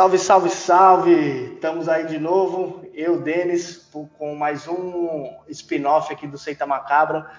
[0.00, 1.52] Salve, salve, salve!
[1.56, 3.86] Estamos aí de novo, eu, Denis,
[4.16, 7.30] com mais um spin-off aqui do Seita Macabra,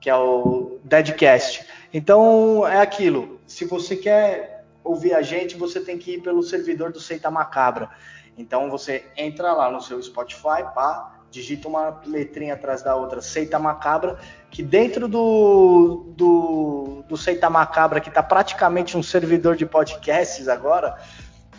[0.00, 1.62] que é o Deadcast.
[1.92, 6.90] Então, é aquilo, se você quer ouvir a gente, você tem que ir pelo servidor
[6.90, 7.90] do Seita Macabra.
[8.34, 13.58] Então, você entra lá no seu Spotify, pá, digita uma letrinha atrás da outra, Seita
[13.58, 14.18] Macabra,
[14.50, 20.96] que dentro do, do, do Seita Macabra, que está praticamente um servidor de podcasts agora,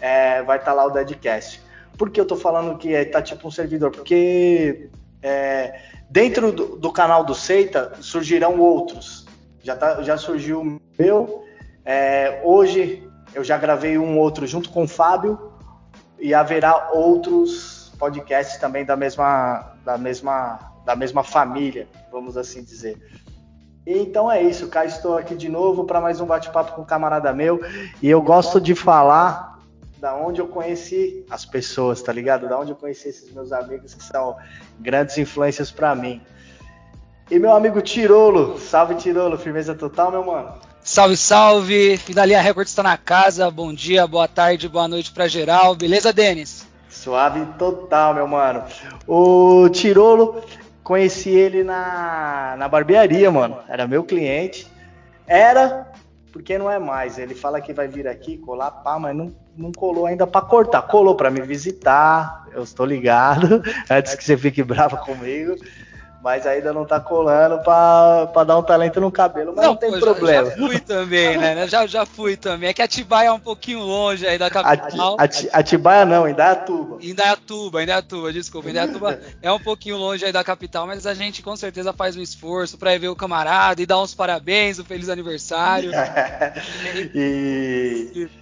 [0.01, 1.61] é, vai estar tá lá o Deadcast.
[1.97, 3.91] Por que eu estou falando que está é, tipo um servidor?
[3.91, 4.89] Porque
[5.21, 9.25] é, dentro do, do, canal do Seita surgirão outros.
[9.63, 11.45] Já, tá, já surgiu o meu.
[11.85, 15.51] É, hoje eu já gravei um outro junto com o Fábio
[16.19, 22.97] e haverá outros podcasts também da mesma, da mesma, da mesma família, vamos assim dizer.
[23.85, 27.33] Então é isso, cá estou aqui de novo para mais um bate-papo com um camarada
[27.33, 27.59] meu
[28.01, 29.50] e eu gosto de falar
[30.01, 32.49] da onde eu conheci as pessoas, tá ligado?
[32.49, 34.35] Da onde eu conheci esses meus amigos que são
[34.79, 36.19] grandes influências para mim.
[37.29, 40.55] E meu amigo Tirolo, salve Tirolo, firmeza total, meu mano.
[40.81, 41.97] Salve, salve!
[41.97, 43.51] Fidalia Records está na casa.
[43.51, 45.75] Bom dia, boa tarde, boa noite para geral.
[45.75, 46.65] Beleza, Denis?
[46.89, 48.63] Suave total, meu mano.
[49.07, 50.41] O Tirolo,
[50.83, 53.59] conheci ele na, na barbearia, mano.
[53.69, 54.67] Era meu cliente.
[55.27, 55.91] Era,
[56.33, 57.19] porque não é mais.
[57.19, 60.81] Ele fala que vai vir aqui colar, pá, mas não, não colou ainda para cortar.
[60.83, 65.55] Colou para me visitar, eu estou ligado, antes que você fique brava comigo
[66.21, 69.91] mas ainda não tá colando pra, dar um talento no cabelo, mas não, não tem
[69.91, 70.49] pô, problema.
[70.49, 71.67] Já, já, fui também, né?
[71.71, 72.69] Já, já fui também.
[72.69, 75.15] É que Atibaia é um pouquinho longe aí da capital.
[75.17, 76.97] Ati, Atibaia não, Indaiatuba.
[77.01, 78.69] Indaiatuba, Indaiatuba, desculpa.
[78.69, 82.21] Indaiatuba é um pouquinho longe aí da capital, mas a gente com certeza faz um
[82.21, 85.91] esforço pra ir ver o camarada e dar uns parabéns, um feliz aniversário.
[87.15, 88.11] e...
[88.13, 88.40] E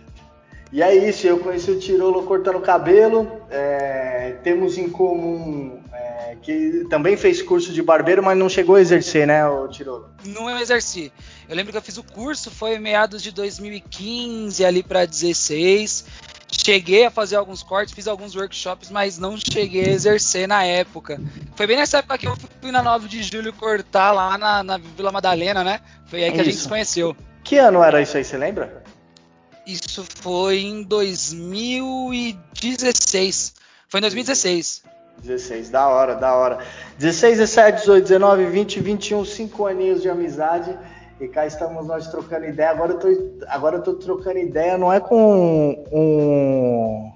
[0.78, 7.18] é isso, eu conheci o Tirolo cortando cabelo, é, temos em comum é, que também
[7.18, 10.09] fez curso de barbeiro, mas não chegou a exercer, né, o Tirolo?
[10.24, 11.12] Não exerci.
[11.47, 16.06] Eu lembro que eu fiz o curso, foi em meados de 2015 ali para 16.
[16.52, 21.19] Cheguei a fazer alguns cortes, fiz alguns workshops, mas não cheguei a exercer na época.
[21.56, 24.78] Foi bem nessa época que eu fui na 9 de julho cortar lá na, na
[24.78, 25.80] Vila Madalena, né?
[26.06, 27.16] Foi aí que a gente se conheceu.
[27.44, 28.84] Que ano era isso aí, você lembra?
[29.69, 33.53] Isso foi em 2016.
[33.88, 34.81] Foi em 2016.
[35.22, 36.57] 16, da hora, da hora.
[36.97, 40.75] 16, 17, 18, 19, 20, 21, 5 aninhos de amizade.
[41.22, 42.72] E cá estamos nós trocando ideia.
[42.72, 43.07] Agora eu tô,
[43.47, 47.12] agora eu tô trocando ideia, não é com um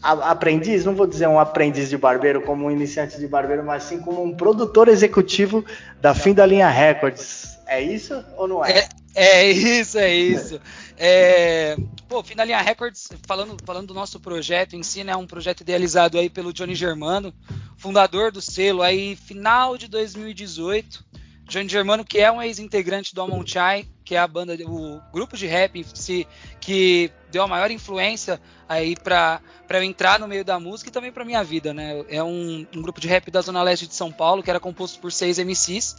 [0.00, 3.98] aprendiz, não vou dizer um aprendiz de barbeiro como um iniciante de barbeiro, mas sim
[3.98, 5.64] como um produtor executivo
[6.00, 7.58] da Fim da Linha Records.
[7.66, 8.78] É isso ou não é?
[8.78, 10.60] É, é isso, é isso.
[10.96, 11.76] É,
[12.08, 15.14] pô, Finalinha Records, falando, falando do nosso projeto em si, né?
[15.16, 17.32] Um projeto idealizado aí pelo Johnny Germano,
[17.76, 21.04] fundador do selo aí, final de 2018.
[21.46, 25.36] Johnny Germano, que é um ex-integrante do Amon Chai, que é a banda, o grupo
[25.36, 26.26] de rap si,
[26.60, 31.12] que deu a maior influência aí para eu entrar no meio da música e também
[31.12, 32.04] para minha vida, né?
[32.08, 34.98] É um, um, grupo de rap da Zona Leste de São Paulo, que era composto
[34.98, 35.96] por seis MCs.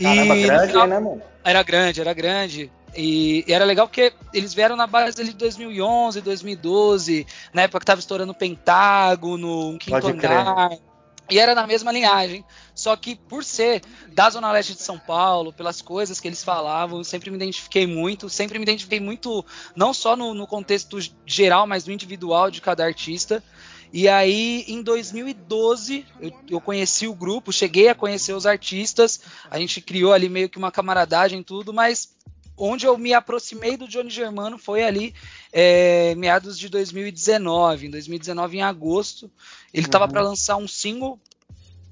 [0.00, 1.22] Caramba, e grande, final, né, mano?
[1.44, 2.70] Era grande, era grande.
[2.96, 7.80] E, e, era legal porque eles vieram na base ali de 2011, 2012, na época
[7.80, 10.70] que tava estourando Pentágono, um quinto andar.
[11.30, 12.42] E era na mesma linhagem.
[12.74, 16.98] Só que por ser da Zona Leste de São Paulo, pelas coisas que eles falavam,
[16.98, 18.30] eu sempre me identifiquei muito.
[18.30, 19.44] Sempre me identifiquei muito,
[19.76, 23.44] não só no, no contexto geral, mas no individual de cada artista.
[23.92, 29.58] E aí, em 2012, eu, eu, conheci o grupo, cheguei a conhecer os artistas, a
[29.58, 32.14] gente criou ali meio que uma camaradagem tudo, mas
[32.58, 35.14] onde eu me aproximei do Johnny Germano foi ali
[35.52, 37.86] é, meados de 2019.
[37.86, 39.30] Em 2019, em agosto,
[39.72, 40.10] ele estava uhum.
[40.10, 41.18] para lançar um single.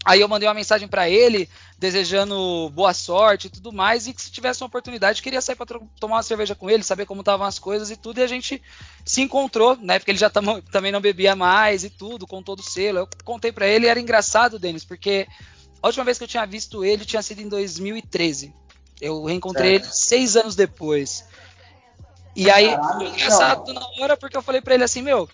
[0.04, 4.23] Aí eu mandei uma mensagem para ele, desejando boa sorte e tudo mais, e que
[4.23, 7.46] se tivesse uma oportunidade, queria sair para tomar uma cerveja com ele, saber como estavam
[7.46, 8.62] as coisas e tudo, e a gente
[9.05, 9.99] se encontrou, né?
[9.99, 13.00] Porque ele já tamo, também não bebia mais e tudo, com todo o selo.
[13.00, 15.26] Eu contei para ele, e era engraçado, Denis, porque
[15.82, 18.55] a última vez que eu tinha visto ele tinha sido em 2013.
[19.00, 21.25] Eu reencontrei ele seis anos depois.
[22.34, 25.28] E aí, Caralho, engraçado na hora, porque eu falei para ele assim, meu,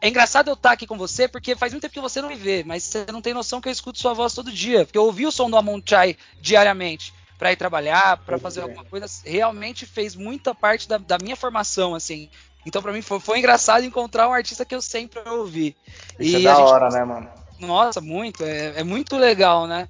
[0.00, 2.28] é engraçado eu estar tá aqui com você, porque faz muito tempo que você não
[2.28, 4.84] me vê, mas você não tem noção que eu escuto sua voz todo dia.
[4.84, 8.84] Porque eu ouvi o som do Amon Chai diariamente para ir trabalhar, para fazer alguma
[8.84, 9.06] coisa.
[9.24, 12.28] Realmente fez muita parte da, da minha formação, assim.
[12.64, 15.76] Então, para mim, foi, foi, engraçado encontrar um artista que eu sempre ouvi.
[16.18, 17.28] Isso e é da hora, né, mano?
[17.58, 18.44] Nossa, muito.
[18.44, 19.88] É, é muito legal, né?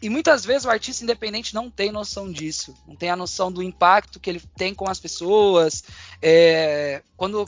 [0.00, 3.62] E muitas vezes o artista independente não tem noção disso, não tem a noção do
[3.62, 5.84] impacto que ele tem com as pessoas.
[6.20, 7.44] É, quando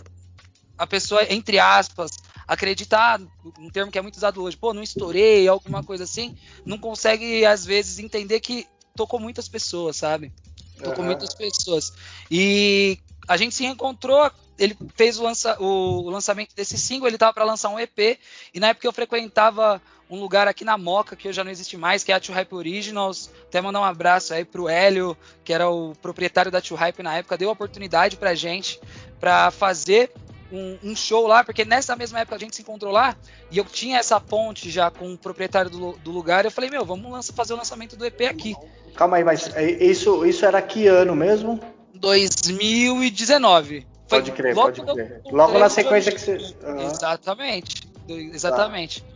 [0.77, 2.11] a pessoa, entre aspas,
[2.47, 3.21] acreditar,
[3.59, 7.45] um termo que é muito usado hoje, pô, não estourei, alguma coisa assim, não consegue,
[7.45, 10.33] às vezes, entender que tocou muitas pessoas, sabe?
[10.79, 11.07] Tocou uhum.
[11.07, 11.93] muitas pessoas.
[12.31, 17.19] E a gente se reencontrou, ele fez o, lança, o, o lançamento desse single, ele
[17.19, 18.19] tava para lançar um EP,
[18.53, 21.77] e na época eu frequentava um lugar aqui na Moca, que hoje já não existe
[21.77, 23.31] mais, que é a Too Hype Originals.
[23.45, 27.17] Até mandar um abraço aí pro Hélio, que era o proprietário da Too Hype na
[27.17, 28.79] época, deu a oportunidade pra gente
[29.19, 30.13] para fazer
[30.55, 33.17] um, um, show lá, porque nessa mesma época a gente se encontrou lá
[33.51, 36.45] e eu tinha essa ponte já com o proprietário do, do lugar.
[36.45, 38.55] Eu falei, meu, vamos lança, fazer o lançamento do EP aqui.
[38.95, 41.61] Calma aí, mas é, isso, isso era que ano mesmo?
[41.95, 43.87] 2019.
[44.07, 45.23] Foi pode crer, logo pode crer.
[45.31, 46.37] Logo na sequência que você.
[46.63, 46.91] Uhum.
[46.91, 47.89] Exatamente.
[48.09, 49.03] Exatamente.
[49.03, 49.09] Tá.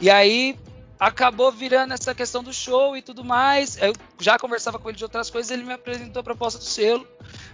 [0.00, 0.58] E aí
[0.98, 3.76] acabou virando essa questão do show e tudo mais.
[3.80, 7.06] Eu já conversava com ele de outras coisas, ele me apresentou a proposta do selo,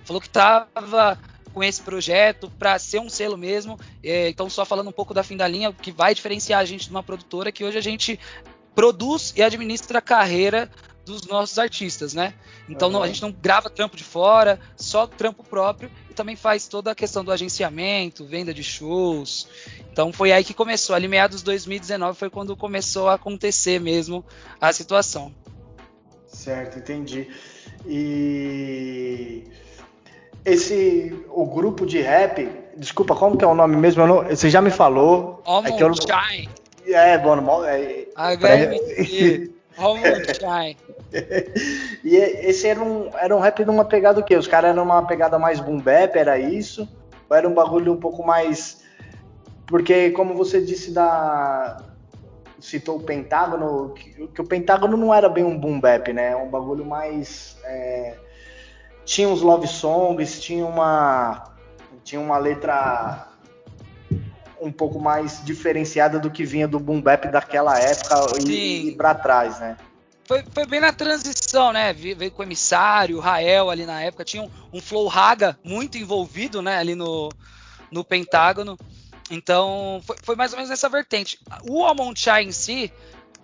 [0.05, 1.19] falou que estava
[1.49, 3.79] com esse projeto para ser um selo mesmo.
[4.03, 6.65] É, então, só falando um pouco da fim da linha, o que vai diferenciar a
[6.65, 8.19] gente de uma produtora, é que hoje a gente
[8.75, 10.71] produz e administra a carreira
[11.05, 12.35] dos nossos artistas, né?
[12.69, 12.95] Então uhum.
[12.95, 16.93] não, a gente não grava trampo de fora, só trampo próprio e também faz toda
[16.93, 19.49] a questão do agenciamento, venda de shows.
[19.91, 24.25] Então foi aí que começou, ali meados de 2019 foi quando começou a acontecer mesmo
[24.61, 25.35] a situação.
[26.27, 27.27] Certo, entendi.
[27.87, 29.45] E
[30.45, 34.07] esse o grupo de rap, desculpa, como que é o nome mesmo?
[34.07, 35.43] Não, você já me falou.
[35.45, 36.49] Almond é que eu, Shine.
[36.87, 38.07] É, bom, é.
[39.77, 40.77] Almond Shine.
[42.05, 44.37] e esse era um, era um rap numa pegada o quê?
[44.37, 46.89] Os caras eram uma pegada mais boom bap, era isso?
[47.29, 48.83] Ou era um bagulho um pouco mais...
[49.67, 51.83] Porque, como você disse da...
[52.61, 56.33] Citou o Pentágono, que, que o Pentágono não era bem um boom bap, né?
[56.33, 57.57] É um bagulho mais...
[57.65, 58.15] É
[59.09, 61.51] tinha uns love songs, tinha uma
[62.05, 63.27] tinha uma letra
[64.61, 68.15] um pouco mais diferenciada do que vinha do boom bap daquela época
[68.47, 69.79] e, e para trás, né?
[70.27, 71.91] Foi, foi, bem na transição, né?
[71.95, 75.97] Veio com o emissário, o Rael ali na época, tinha um, um flow raga muito
[75.97, 76.77] envolvido, né?
[76.77, 77.31] Ali no,
[77.91, 78.77] no Pentágono.
[79.31, 81.39] Então, foi, foi mais ou menos nessa vertente.
[81.67, 82.93] O Almond Chai em si,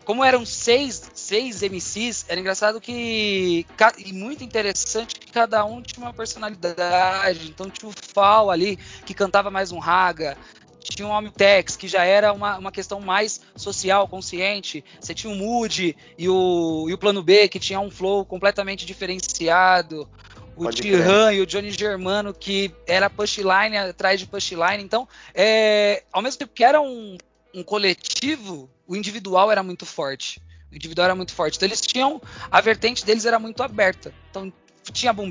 [0.05, 3.67] como eram seis, seis MCs, era engraçado que.
[3.99, 7.49] E muito interessante que cada um tinha uma personalidade.
[7.49, 10.37] Então tinha o Fal ali, que cantava mais um raga.
[10.81, 14.85] Tinha o Homem Tex, que já era uma, uma questão mais social, consciente.
[15.01, 18.85] Você tinha o Moody e o, e o Plano B, que tinha um flow completamente
[18.85, 20.07] diferenciado.
[20.55, 24.83] O Tiran e o Johnny Germano, que era pushline atrás de pushline.
[24.83, 27.17] Então, é, ao mesmo tempo que era um,
[27.55, 30.43] um coletivo, o individual era muito forte.
[30.71, 31.56] O individual era muito forte.
[31.56, 32.21] Então eles tinham.
[32.51, 34.12] A vertente deles era muito aberta.
[34.31, 34.53] Então
[34.93, 35.31] tinha Boom.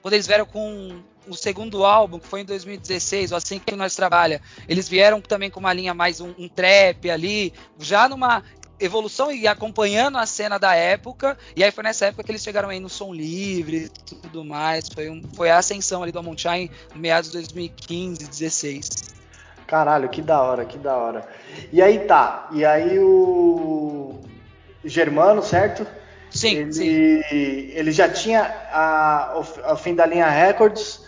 [0.00, 3.94] Quando eles vieram com o segundo álbum, que foi em 2016, ou assim que nós
[3.94, 8.42] trabalha, eles vieram também com uma linha mais um, um trap ali, já numa
[8.80, 11.38] evolução e acompanhando a cena da época.
[11.54, 14.88] E aí foi nessa época que eles chegaram aí no som livre e tudo mais.
[14.88, 19.21] Foi, um, foi a ascensão ali do Amonchai em meados de 2015, 16.
[19.66, 21.26] Caralho, que da hora, que da hora.
[21.72, 24.20] E aí tá, e aí o
[24.84, 25.86] Germano, certo?
[26.30, 26.84] Sim, ele, sim.
[26.84, 28.42] Ele já tinha
[28.72, 31.04] a, a fim da linha Records,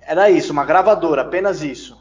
[0.00, 1.99] era isso, uma gravadora, apenas isso.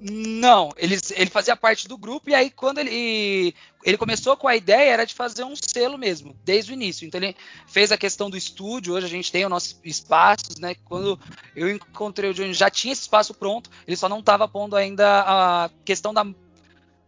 [0.00, 4.56] Não, ele, ele fazia parte do grupo e aí quando ele ele começou com a
[4.56, 7.06] ideia era de fazer um selo mesmo, desde o início.
[7.06, 7.36] Então ele
[7.66, 10.74] fez a questão do estúdio, hoje a gente tem o nosso espaço, né?
[10.84, 11.18] Quando
[11.54, 15.24] eu encontrei o Johnny já tinha esse espaço pronto, ele só não estava pondo ainda
[15.26, 16.24] a questão da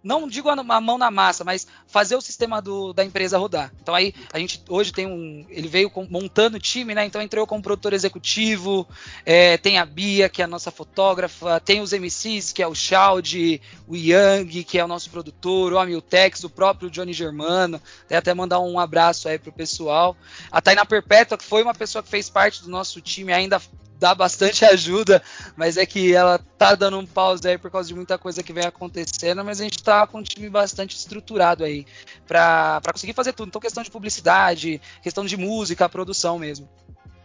[0.02, 3.73] não digo a, mão na massa, mas fazer o sistema do, da empresa rodar.
[3.83, 7.05] Então aí a gente hoje tem um, ele veio montando o time, né?
[7.05, 8.87] Então entrou como produtor executivo,
[9.26, 12.75] é, tem a Bia que é a nossa fotógrafa, tem os MCs que é o
[12.75, 18.33] Shaud, o Yang que é o nosso produtor, o Amiltex, o próprio Johnny Germano, até
[18.33, 20.17] mandar um abraço aí pro pessoal.
[20.50, 23.61] A Taina Perpétua que foi uma pessoa que fez parte do nosso time ainda
[23.99, 25.23] dá bastante ajuda,
[25.57, 28.52] mas é que ela tá dando um pause aí por causa de muita coisa que
[28.52, 31.87] vem acontecendo, mas a gente tá com um time bastante estruturado aí
[32.26, 33.49] para conseguir fazer tudo.
[33.49, 36.69] Então, questão de publicidade, questão de música, produção mesmo.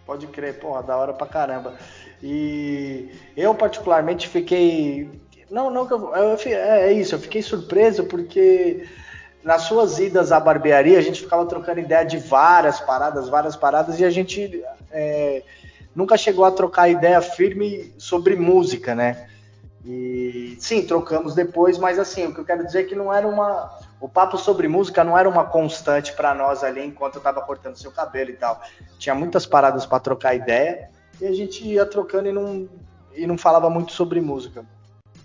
[0.05, 1.75] Pode crer, porra, da hora pra caramba.
[2.21, 5.09] E eu, particularmente, fiquei.
[5.49, 8.87] Não, não, eu, eu, é, é isso, eu fiquei surpreso porque
[9.43, 13.99] nas suas idas à barbearia a gente ficava trocando ideia de várias paradas, várias paradas,
[13.99, 14.63] e a gente.
[14.91, 15.43] É,
[15.95, 19.27] nunca chegou a trocar ideia firme sobre música, né?
[19.85, 23.27] E sim, trocamos depois, mas assim, o que eu quero dizer é que não era
[23.27, 23.69] uma.
[23.99, 27.77] O papo sobre música não era uma constante para nós ali enquanto eu tava cortando
[27.77, 28.61] seu cabelo e tal.
[28.97, 32.67] Tinha muitas paradas para trocar ideia e a gente ia trocando e não,
[33.13, 34.65] e não falava muito sobre música.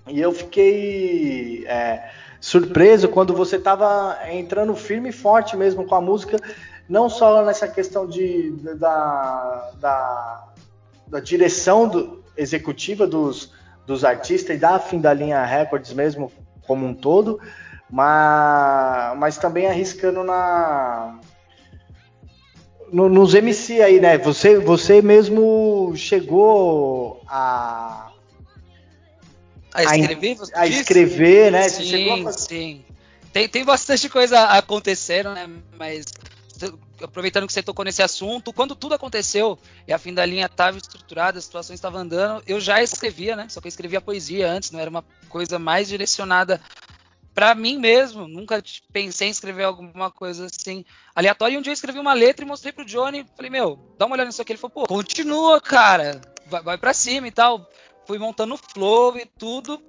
[0.08, 2.10] E eu fiquei é,
[2.40, 6.38] surpreso quando você estava entrando firme e forte mesmo com a música,
[6.88, 10.48] não só nessa questão de, da, da,
[11.09, 13.53] da direção do, executiva dos,
[13.87, 16.31] dos artistas e da fim da linha Records mesmo
[16.67, 17.41] como um todo,
[17.91, 21.19] mas, mas também arriscando na
[22.93, 24.17] no, nos MC aí, né?
[24.19, 28.11] Você, você mesmo chegou a
[29.75, 31.69] a escrever, a, a escrever, né?
[31.69, 32.33] Sim, a...
[32.33, 32.85] sim.
[33.33, 35.49] Tem, tem bastante coisa acontecendo, né?
[35.79, 36.07] Mas
[37.02, 40.78] aproveitando que você tocou nesse assunto, quando tudo aconteceu e a fim da linha estava
[40.78, 43.47] estruturada, a situação estava andando, eu já escrevia, né?
[43.49, 46.61] Só que eu escrevia poesia antes, não era uma coisa mais direcionada
[47.38, 48.26] para mim mesmo.
[48.26, 48.61] Nunca
[48.93, 51.55] pensei em escrever alguma coisa assim aleatória.
[51.55, 53.25] E um dia eu escrevi uma letra e mostrei pro Johnny.
[53.37, 54.52] Falei, meu, dá uma olhada nisso aqui.
[54.52, 57.71] Ele falou, pô, continua, cara, vai, vai para cima e tal.
[58.07, 59.81] Fui montando o flow e tudo.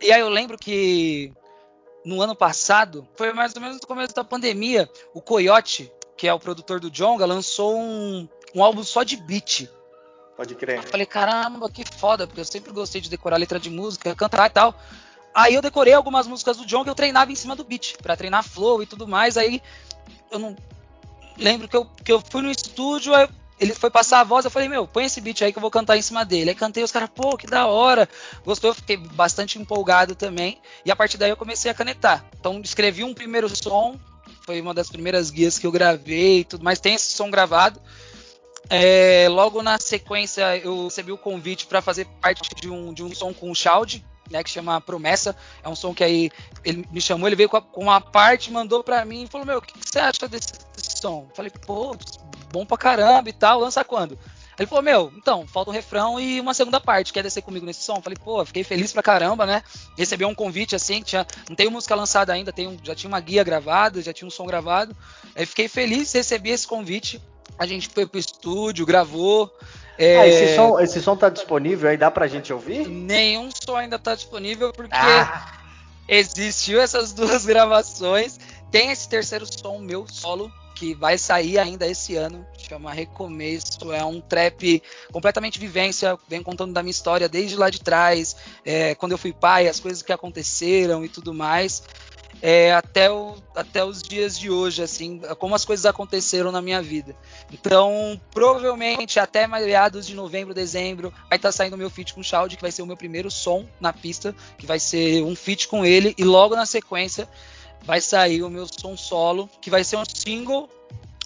[0.00, 1.32] E aí eu lembro que
[2.04, 5.90] no ano passado, foi mais ou menos no começo da pandemia, o Coyote,
[6.22, 9.68] que é o produtor do Jonga, lançou um, um álbum só de beat.
[10.36, 10.76] Pode crer.
[10.76, 14.46] Eu falei, caramba, que foda, porque eu sempre gostei de decorar letra de música, cantar
[14.46, 14.72] e tal.
[15.34, 18.44] Aí eu decorei algumas músicas do que eu treinava em cima do beat, para treinar
[18.44, 19.36] flow e tudo mais.
[19.36, 19.60] Aí
[20.30, 20.54] eu não
[21.36, 24.50] lembro que eu, que eu fui no estúdio, aí ele foi passar a voz, eu
[24.52, 26.50] falei, meu, põe esse beat aí que eu vou cantar em cima dele.
[26.50, 28.08] Aí cantei, os caras, pô, que da hora.
[28.44, 30.60] Gostou, eu fiquei bastante empolgado também.
[30.84, 32.24] E a partir daí eu comecei a canetar.
[32.38, 33.98] Então escrevi um primeiro som,
[34.44, 36.80] foi uma das primeiras guias que eu gravei e tudo mais.
[36.80, 37.80] Tem esse som gravado.
[38.70, 43.14] É, logo na sequência eu recebi o convite para fazer parte de um, de um
[43.14, 45.36] som com o Shaud, né, que chama Promessa.
[45.62, 46.30] É um som que aí
[46.64, 49.46] ele me chamou, ele veio com, a, com uma parte, mandou para mim e falou:
[49.46, 51.26] Meu, o que, que, você acha desse, desse som?
[51.28, 51.96] Eu falei: Pô,
[52.50, 54.18] bom pra caramba e tal, lança quando?
[54.62, 57.82] Ele falou, meu, então, falta um refrão e uma segunda parte, quer descer comigo nesse
[57.82, 57.96] som?
[57.96, 59.60] Eu falei, pô, fiquei feliz pra caramba, né?
[59.98, 63.42] Recebi um convite assim, tinha, não tenho música lançada ainda, tenho, já tinha uma guia
[63.42, 64.96] gravada, já tinha um som gravado.
[65.34, 67.20] Aí fiquei feliz, recebi esse convite.
[67.58, 69.52] A gente foi pro estúdio, gravou.
[69.98, 70.20] É...
[70.20, 72.86] Ah, esse, som, esse som tá disponível aí, dá pra gente ouvir?
[72.86, 75.58] Nenhum som ainda tá disponível porque ah.
[76.06, 78.38] existiu essas duas gravações.
[78.70, 80.52] Tem esse terceiro som meu solo
[80.82, 83.92] que vai sair ainda esse ano, chama Recomeço.
[83.92, 88.34] É um trap completamente vivência, vem contando da minha história desde lá de trás,
[88.64, 91.84] é, quando eu fui pai, as coisas que aconteceram e tudo mais
[92.42, 96.82] é, até, o, até os dias de hoje, assim, como as coisas aconteceram na minha
[96.82, 97.14] vida.
[97.52, 102.24] Então, provavelmente até meados de novembro, dezembro, vai estar tá saindo meu feat com o
[102.24, 105.68] Shaud, que vai ser o meu primeiro som na pista, que vai ser um feat
[105.68, 107.28] com ele, e logo na sequência
[107.84, 110.68] vai sair o meu som solo, que vai ser um single.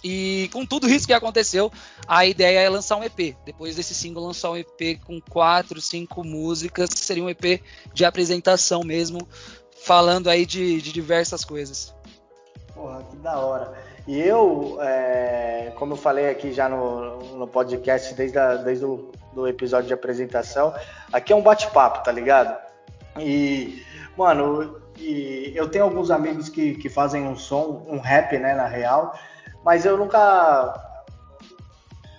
[0.03, 1.71] E com tudo isso que aconteceu,
[2.07, 3.35] a ideia é lançar um EP.
[3.45, 7.61] Depois desse single, lançar um EP com quatro, cinco músicas, que seria um EP
[7.93, 9.27] de apresentação mesmo,
[9.83, 11.95] falando aí de, de diversas coisas.
[12.73, 13.73] Porra, que da hora.
[14.07, 19.11] E eu, é, como eu falei aqui já no, no podcast desde, a, desde o
[19.33, 20.73] do episódio de apresentação,
[21.11, 22.57] aqui é um bate-papo, tá ligado?
[23.19, 23.83] E,
[24.17, 28.67] mano, e eu tenho alguns amigos que, que fazem um som, um rap, né, na
[28.67, 29.17] real,
[29.63, 30.83] mas eu nunca.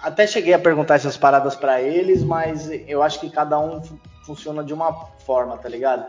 [0.00, 3.82] Até cheguei a perguntar essas paradas para eles, mas eu acho que cada um
[4.25, 4.92] funciona de uma
[5.26, 6.06] forma, tá ligado?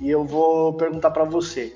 [0.00, 1.74] E eu vou perguntar para você.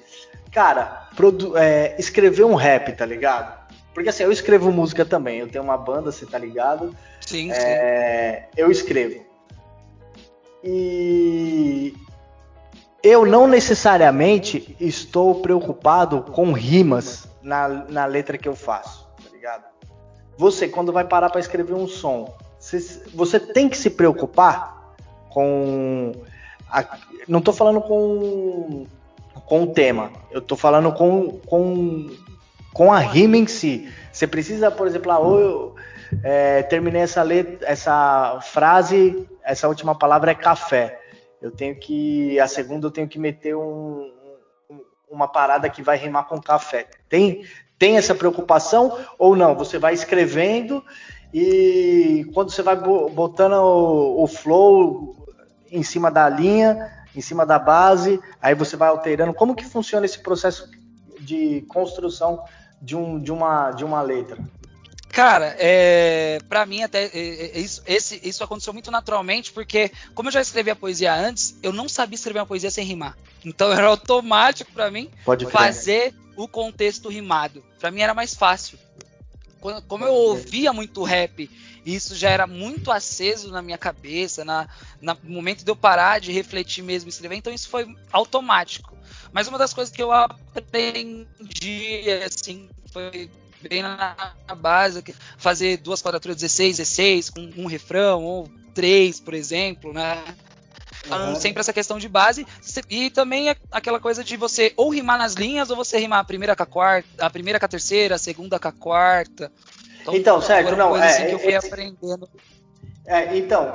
[0.52, 1.08] Cara,
[1.56, 3.66] é, escrever um rap, tá ligado?
[3.94, 5.38] Porque assim, eu escrevo música também.
[5.38, 6.94] Eu tenho uma banda, você tá ligado?
[7.20, 8.60] Sim, é, sim.
[8.60, 9.24] Eu escrevo.
[10.62, 11.94] E
[13.06, 19.64] eu não necessariamente estou preocupado com rimas na, na letra que eu faço, tá ligado?
[20.36, 22.80] Você, quando vai parar para escrever um som, você,
[23.14, 24.92] você tem que se preocupar
[25.30, 26.12] com
[26.68, 26.84] a,
[27.28, 28.86] não estou falando com,
[29.46, 32.10] com o tema, eu estou falando com, com,
[32.72, 33.88] com a rima em si.
[34.12, 35.76] Você precisa, por exemplo, ah, eu
[36.24, 41.05] é, terminei essa, letra, essa frase, essa última palavra é café.
[41.40, 42.38] Eu tenho que.
[42.40, 44.10] A segunda eu tenho que meter um,
[45.10, 46.88] uma parada que vai rimar com café.
[47.08, 47.44] Tem,
[47.78, 49.54] tem essa preocupação ou não?
[49.54, 50.84] Você vai escrevendo
[51.32, 55.16] e quando você vai botando o, o flow
[55.70, 59.34] em cima da linha, em cima da base, aí você vai alterando.
[59.34, 60.70] Como que funciona esse processo
[61.20, 62.44] de construção
[62.80, 64.38] de, um, de, uma, de uma letra?
[65.16, 70.28] Cara, é, para mim até é, é, isso, esse, isso aconteceu muito naturalmente, porque como
[70.28, 73.16] eu já escrevia poesia antes, eu não sabia escrever uma poesia sem rimar.
[73.42, 77.64] Então era automático para mim Pode fazer o contexto rimado.
[77.80, 78.78] Para mim era mais fácil.
[79.88, 81.48] como eu ouvia muito rap,
[81.86, 84.68] isso já era muito aceso na minha cabeça, na,
[85.00, 88.94] na, no momento de eu parar de refletir mesmo e escrever, então isso foi automático.
[89.32, 91.24] Mas uma das coisas que eu aprendi,
[92.22, 93.30] assim, foi
[93.62, 95.02] bem na, na base,
[95.36, 100.22] fazer duas quadraturas 16, 16, com um refrão, ou três, por exemplo, né?
[101.10, 101.36] Uhum.
[101.36, 102.46] Sempre essa questão de base.
[102.90, 106.56] E também aquela coisa de você ou rimar nas linhas, ou você rimar a primeira
[106.56, 109.52] com a quarta, a primeira com a terceira, a segunda com a quarta.
[110.02, 110.96] Então, então certo, não.
[110.96, 112.28] É, assim que eu fui é, aprendendo.
[113.06, 113.74] É, então,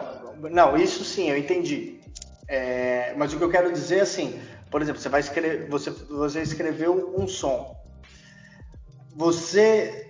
[0.51, 1.99] não, isso sim, eu entendi.
[2.47, 5.89] É, mas o que eu quero dizer é assim, por exemplo, você vai escrever, você,
[5.89, 7.75] você escreveu um som.
[9.15, 10.07] Você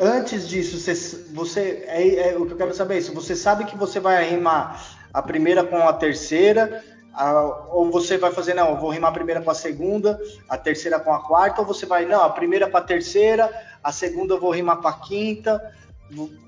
[0.00, 0.94] antes disso, você,
[1.32, 3.14] você é, é, o que eu quero saber é isso.
[3.14, 8.32] Você sabe que você vai rimar a primeira com a terceira, a, ou você vai
[8.32, 11.60] fazer, não, eu vou rimar a primeira com a segunda, a terceira com a quarta,
[11.60, 13.50] ou você vai, não, a primeira com a terceira,
[13.82, 15.60] a segunda eu vou rimar com a quinta.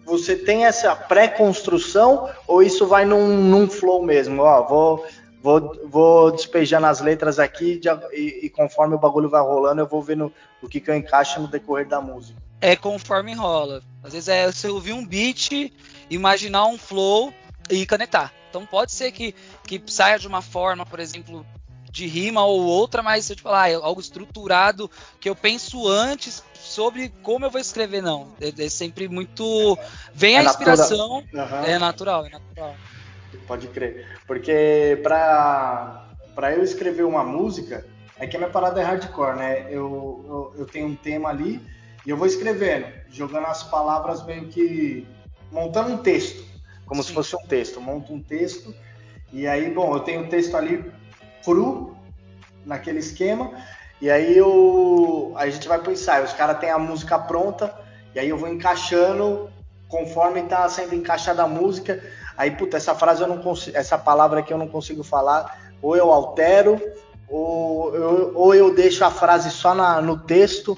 [0.04, 4.42] Você tem essa pré-construção ou isso vai num, num flow mesmo?
[4.42, 5.06] Ó, vou,
[5.44, 7.78] vou, vou despejando as letras aqui
[8.14, 10.32] e, e, conforme o bagulho vai rolando, eu vou vendo
[10.62, 12.40] o que, que eu encaixo no decorrer da música.
[12.62, 13.82] É conforme rola.
[14.02, 15.70] Às vezes é você ouvir um beat,
[16.08, 17.30] imaginar um flow
[17.68, 18.32] e canetar.
[18.48, 19.34] Então pode ser que,
[19.66, 21.44] que saia de uma forma, por exemplo,
[21.90, 25.86] de rima ou outra, mas se eu te falar, é algo estruturado que eu penso
[25.86, 28.32] antes sobre como eu vou escrever, não.
[28.40, 29.78] É, é sempre muito.
[30.14, 31.22] Vem é a inspiração.
[31.34, 31.64] Uhum.
[31.66, 32.74] É natural, é natural.
[33.46, 34.18] Pode crer.
[34.26, 37.84] Porque pra, pra eu escrever uma música,
[38.18, 39.66] é que a minha parada é hardcore, né?
[39.68, 41.60] Eu, eu, eu tenho um tema ali
[42.06, 45.06] e eu vou escrevendo, jogando as palavras meio que.
[45.50, 46.44] montando um texto
[46.86, 47.08] como Sim.
[47.08, 47.80] se fosse um texto.
[47.80, 48.74] monto um texto
[49.32, 50.92] e aí, bom, eu tenho o texto ali
[51.44, 51.96] cru
[52.64, 53.52] naquele esquema
[54.00, 56.24] e aí eu, a gente vai pro ensaio.
[56.24, 57.74] Os caras têm a música pronta
[58.14, 59.50] e aí eu vou encaixando
[59.88, 62.02] conforme está sendo encaixada a música.
[62.36, 65.96] Aí, puta, essa frase eu não consigo, essa palavra aqui eu não consigo falar, ou
[65.96, 66.80] eu altero,
[67.28, 70.76] ou eu, ou eu deixo a frase só na, no texto,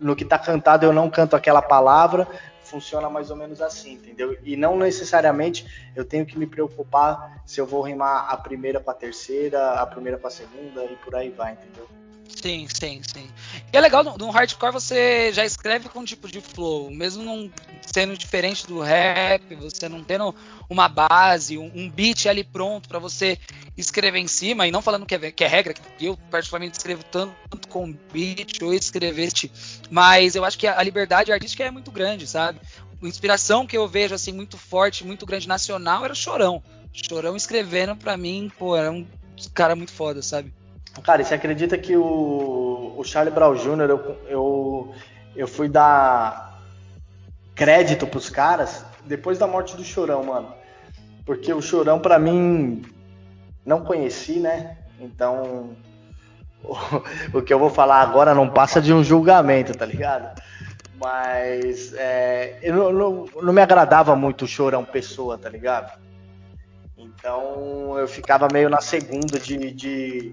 [0.00, 2.28] no que está cantado eu não canto aquela palavra
[2.68, 4.38] funciona mais ou menos assim, entendeu?
[4.44, 8.90] E não necessariamente eu tenho que me preocupar se eu vou rimar a primeira com
[8.90, 11.88] a terceira, a primeira com a segunda e por aí vai, entendeu?
[12.28, 13.28] Sim, sim, sim.
[13.72, 17.24] E é legal, no, no, hardcore você já escreve com um tipo de flow, mesmo
[17.24, 17.50] não
[17.84, 20.34] sendo diferente do rap, você não tendo
[20.68, 23.38] uma base, um, um beat ali pronto para você
[23.76, 27.02] escrever em cima, e não falando que é, que é regra, que eu particularmente escrevo
[27.04, 29.50] tanto, tanto com beat ou escreveste,
[29.90, 32.60] mas eu acho que a, a liberdade artística é muito grande, sabe?
[33.02, 36.62] A inspiração que eu vejo assim muito forte, muito grande nacional era Chorão.
[36.92, 39.06] Chorão escrevendo para mim, pô, era um
[39.54, 40.52] cara muito foda, sabe?
[41.02, 44.94] Cara, você acredita que o, o Charlie Brown Jr., eu, eu,
[45.36, 46.60] eu fui dar
[47.54, 50.54] crédito pros caras depois da morte do Chorão, mano.
[51.24, 52.82] Porque o Chorão, para mim,
[53.64, 54.78] não conheci, né?
[55.00, 55.76] Então,
[56.64, 60.40] o, o, que eu vou falar agora não passa de um julgamento, tá ligado?
[61.00, 65.98] Mas é, eu não, não, não me agradava muito o Chorão pessoa, tá ligado?
[66.96, 70.30] Então eu ficava meio na segunda de, de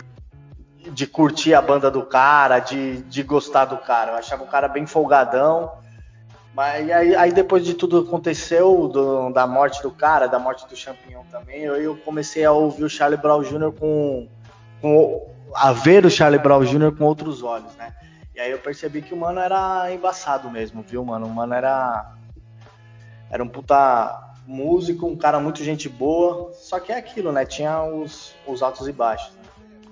[0.91, 4.11] de curtir a banda do cara, de, de gostar do cara.
[4.11, 5.71] Eu achava o cara bem folgadão.
[6.53, 10.75] Mas aí, aí depois de tudo aconteceu, do, da morte do cara, da morte do
[10.75, 13.73] Champignon também, eu, eu comecei a ouvir o Charlie Brown Jr.
[13.77, 14.29] com,
[14.81, 16.95] com a ver o Charlie Brown Jr.
[16.97, 17.93] com outros olhos, né?
[18.33, 21.25] E aí eu percebi que o mano era embaçado mesmo, viu, mano?
[21.25, 22.13] O mano era
[23.29, 27.45] era um puta músico, um cara muito gente boa, só que é aquilo, né?
[27.45, 29.33] Tinha os, os altos e baixos.
[29.35, 29.44] Né?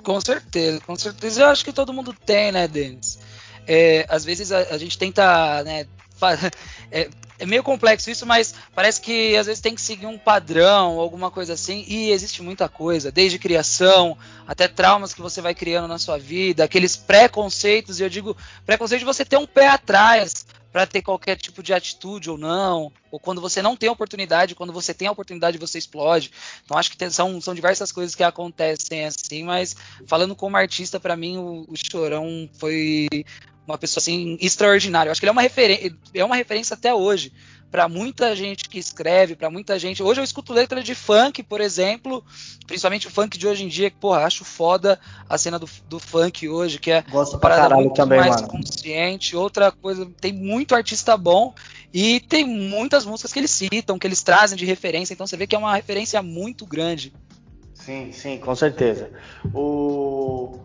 [0.03, 1.41] Com certeza, com certeza.
[1.41, 3.17] Eu acho que todo mundo tem, né, Denis?
[3.65, 5.87] É, às vezes a, a, gente tenta, né,
[6.91, 10.99] é, é, meio complexo isso, mas parece que às vezes tem que seguir um padrão,
[10.99, 15.87] alguma coisa assim, e existe muita coisa, desde criação até traumas que você vai criando
[15.87, 18.35] na sua vida, aqueles preconceitos, e eu digo
[18.65, 22.91] preconceito de você ter um pé atrás, para ter qualquer tipo de atitude ou não,
[23.11, 26.31] ou quando você não tem oportunidade, quando você tem a oportunidade você explode.
[26.65, 29.75] Então acho que tem, são, são diversas coisas que acontecem assim, mas
[30.07, 33.07] falando como artista, para mim o, o Chorão foi
[33.67, 35.09] uma pessoa assim extraordinária.
[35.09, 35.43] Eu acho que ele é uma,
[36.15, 37.31] é uma referência até hoje
[37.73, 40.03] para muita gente que escreve, para muita gente.
[40.03, 42.23] Hoje eu escuto letra de funk, por exemplo,
[42.67, 45.99] principalmente o funk de hoje em dia, que, porra, acho foda a cena do, do
[45.99, 48.47] funk hoje, que é Gosto pra caralho muito também, mais mano.
[48.47, 49.35] consciente.
[49.35, 51.51] Outra coisa, tem muito artista bom
[51.91, 55.47] e tem muitas músicas que eles citam, que eles trazem de referência, então você vê
[55.47, 57.11] que é uma referência muito grande.
[57.73, 59.09] Sim, sim, com certeza.
[59.51, 60.59] O,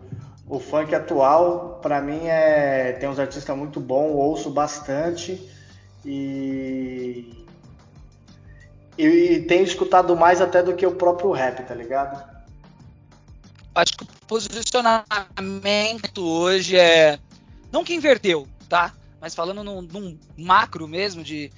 [0.47, 5.57] o funk atual, para mim, é tem uns artistas muito bons, ouço bastante.
[6.05, 7.45] E,
[8.97, 12.23] e, tenho escutado mais até do que o próprio rap, tá ligado?
[13.75, 17.19] Acho que o posicionamento hoje é.
[17.71, 18.93] Não que inverteu, tá?
[19.21, 21.51] Mas falando num, num macro mesmo de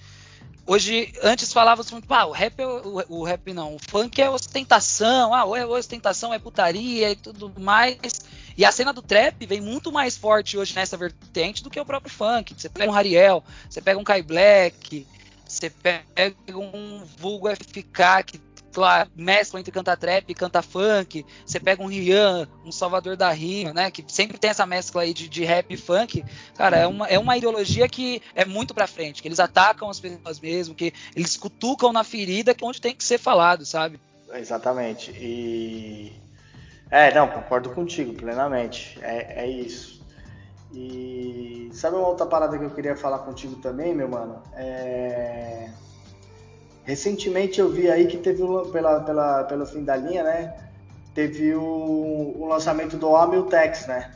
[0.66, 4.30] Hoje, antes falava-se muito, ah, o rap, é, o, o, rap não, o funk é
[4.30, 8.21] ostentação, ah, é ostentação, é putaria e tudo mais.
[8.62, 11.86] E a cena do trap vem muito mais forte hoje nessa vertente do que o
[11.86, 12.54] próprio funk.
[12.56, 15.08] Você pega um Hariel, você pega um Kai Black,
[15.44, 16.06] você pega
[16.56, 18.40] um vulgo FK que
[18.72, 21.26] claro, mescla entre canta trap e canta funk.
[21.44, 23.90] Você pega um Rian, um Salvador da Rima, né?
[23.90, 26.24] Que sempre tem essa mescla aí de, de rap e funk.
[26.56, 30.00] Cara, é uma, é uma ideologia que é muito pra frente, que eles atacam as
[30.00, 34.00] pessoas mesmo, que eles cutucam na ferida que é onde tem que ser falado, sabe?
[34.32, 35.10] Exatamente.
[35.10, 36.22] E.
[36.92, 39.00] É, não, concordo contigo plenamente.
[39.02, 40.02] É, é isso.
[40.74, 44.44] E sabe uma outra parada que eu queria falar contigo também, meu mano?
[44.54, 45.70] É
[46.84, 50.54] Recentemente eu vi aí que teve pela, pela, pelo fim da linha, né?
[51.14, 54.12] Teve o, o lançamento do Amiltex, né?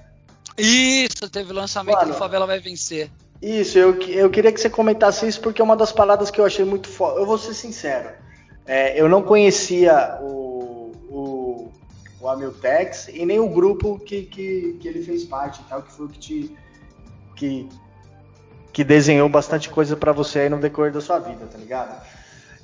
[0.57, 3.09] Isso, teve o lançamento Mano, do Favela Vai Vencer.
[3.41, 6.45] Isso, eu, eu queria que você comentasse isso porque é uma das paradas que eu
[6.45, 7.19] achei muito foda.
[7.19, 8.09] Eu vou ser sincero,
[8.65, 10.54] é, eu não conhecia o, o,
[12.25, 15.91] o Amiltex e nem o grupo que, que, que ele fez parte e tal, que
[15.91, 16.57] foi o que te.
[17.35, 17.69] Que,
[18.73, 22.01] que desenhou bastante coisa para você aí no decorrer da sua vida, tá ligado?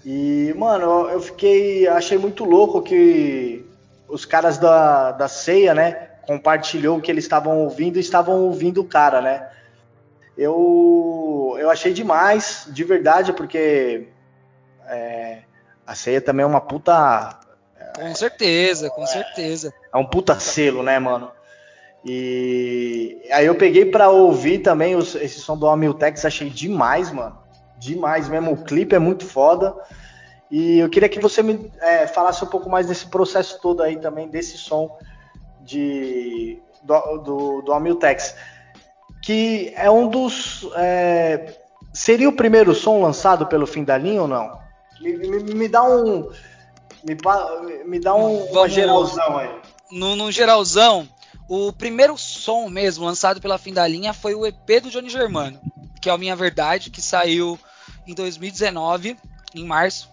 [0.04, 1.88] E, mano, eu fiquei.
[1.88, 3.66] Achei muito louco que
[4.08, 5.92] os caras da, da ceia, né?
[6.26, 9.50] Compartilhou o que eles estavam ouvindo e estavam ouvindo o cara, né?
[10.38, 14.08] Eu, eu achei demais, de verdade, porque
[14.88, 15.44] é,
[15.86, 17.40] a ceia também é uma puta.
[18.02, 19.74] Com certeza, com certeza.
[19.94, 21.32] É um puta selo, né, mano?
[22.04, 27.42] E aí eu peguei para ouvir também os, esse som do Amiltex, achei demais, mano
[27.82, 28.52] demais mesmo.
[28.52, 29.76] O clipe é muito foda.
[30.50, 33.98] E eu queria que você me é, falasse um pouco mais desse processo todo aí
[33.98, 34.96] também, desse som
[35.62, 38.36] de, do, do, do Amiltex.
[39.24, 40.70] Que é um dos.
[40.76, 41.56] É,
[41.92, 44.60] seria o primeiro som lançado pelo fim da linha ou não?
[45.02, 46.30] Me, me, me dá um.
[47.04, 47.18] Me,
[47.86, 49.50] me dá um, uma geralzão aí.
[49.92, 51.08] No, no geralzão,
[51.48, 55.60] o primeiro som mesmo lançado pela fim da linha foi o EP do Johnny Germano,
[56.02, 57.60] que é a Minha Verdade, que saiu
[58.08, 59.18] em 2019,
[59.54, 60.11] em março.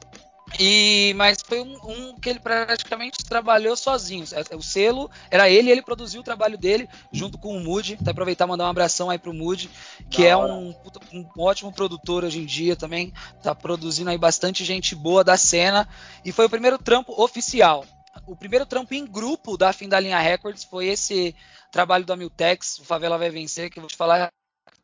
[0.59, 4.25] E, mas foi um, um, que ele praticamente trabalhou sozinho.
[4.33, 7.99] É, o selo era ele, ele produziu o trabalho dele junto com o Moody.
[8.01, 9.69] Até aproveitar e mandar um abração aí pro Moody,
[10.11, 10.75] que da é um,
[11.13, 13.13] um, ótimo produtor hoje em dia também.
[13.43, 15.89] Tá produzindo aí bastante gente boa da cena.
[16.25, 17.85] E foi o primeiro trampo oficial.
[18.27, 21.35] O primeiro trampo em grupo da Fim da Linha Records foi esse
[21.71, 24.31] trabalho do Amiltex, o Favela Vai Vencer, que eu vou te falar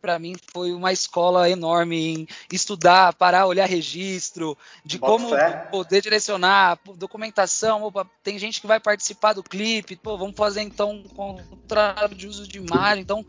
[0.04, 5.66] para mim foi uma escola enorme em estudar, parar, olhar registro, de Bota como fé.
[5.70, 7.82] poder direcionar, documentação.
[7.82, 12.26] Opa, tem gente que vai participar do clipe, pô, vamos fazer então um contrato de
[12.26, 13.00] uso de imagem.
[13.00, 13.24] Então,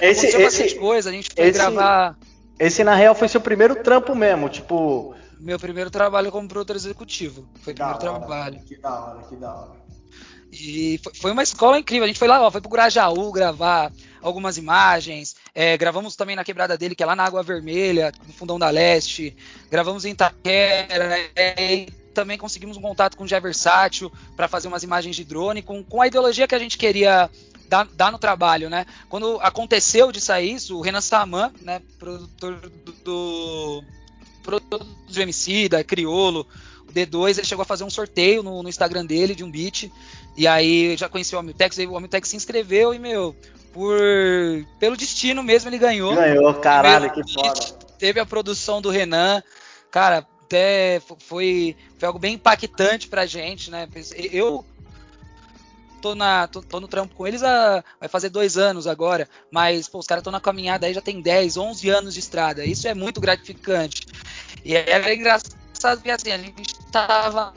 [0.00, 1.10] esse, aconteceu esse, bastante coisa.
[1.10, 2.16] A gente foi esse, gravar.
[2.56, 5.16] Esse, na real, foi seu primeiro trampo mesmo, tipo.
[5.40, 7.48] Meu primeiro trabalho como produtor executivo.
[7.62, 8.60] Foi o primeiro hora, trabalho.
[8.64, 9.82] Que da hora, que da hora.
[10.52, 12.04] E foi uma escola incrível.
[12.04, 15.34] A gente foi lá, ó, foi pro Grajaú gravar algumas imagens.
[15.54, 18.70] É, gravamos também na quebrada dele, que é lá na Água Vermelha, no Fundão da
[18.70, 19.36] Leste.
[19.70, 21.30] Gravamos em Itaquera.
[21.36, 25.62] É, e também conseguimos um contato com o Versátil para fazer umas imagens de drone,
[25.62, 27.28] com, com a ideologia que a gente queria
[27.68, 28.86] dar, dar, no trabalho, né?
[29.08, 32.70] Quando aconteceu de sair isso, o Renan Saman, né, produtor
[33.02, 33.82] do,
[34.42, 36.46] produtor do MC, da Criolo,
[36.86, 39.90] o D2, ele chegou a fazer um sorteio no, no Instagram dele de um beat.
[40.36, 43.34] E aí já conheci o Amiltex, o Amiltex se inscreveu e, meu,
[43.72, 43.98] por
[44.78, 46.14] pelo destino mesmo ele ganhou.
[46.14, 47.60] Ganhou, caralho, que foda.
[47.98, 49.42] Teve a produção do Renan,
[49.90, 53.88] cara, até foi, foi algo bem impactante pra gente, né?
[54.30, 54.64] Eu
[56.02, 59.88] tô, na, tô, tô no trampo com eles há, vai fazer dois anos agora, mas
[59.88, 62.64] pô, os caras estão na caminhada aí já tem 10, 11 anos de estrada.
[62.64, 64.06] Isso é muito gratificante.
[64.64, 67.54] E era engraçado porque assim, a gente tava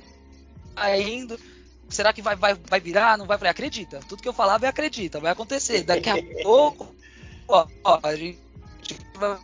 [0.97, 1.37] indo
[1.89, 3.17] será que vai, vai, vai virar?
[3.17, 3.37] Não vai?
[3.37, 3.99] Falei, acredita.
[4.07, 5.83] Tudo que eu falava é acredita, vai acontecer.
[5.83, 6.93] Daqui a pouco,
[7.47, 8.39] ó, ó, a gente
[9.15, 9.39] vai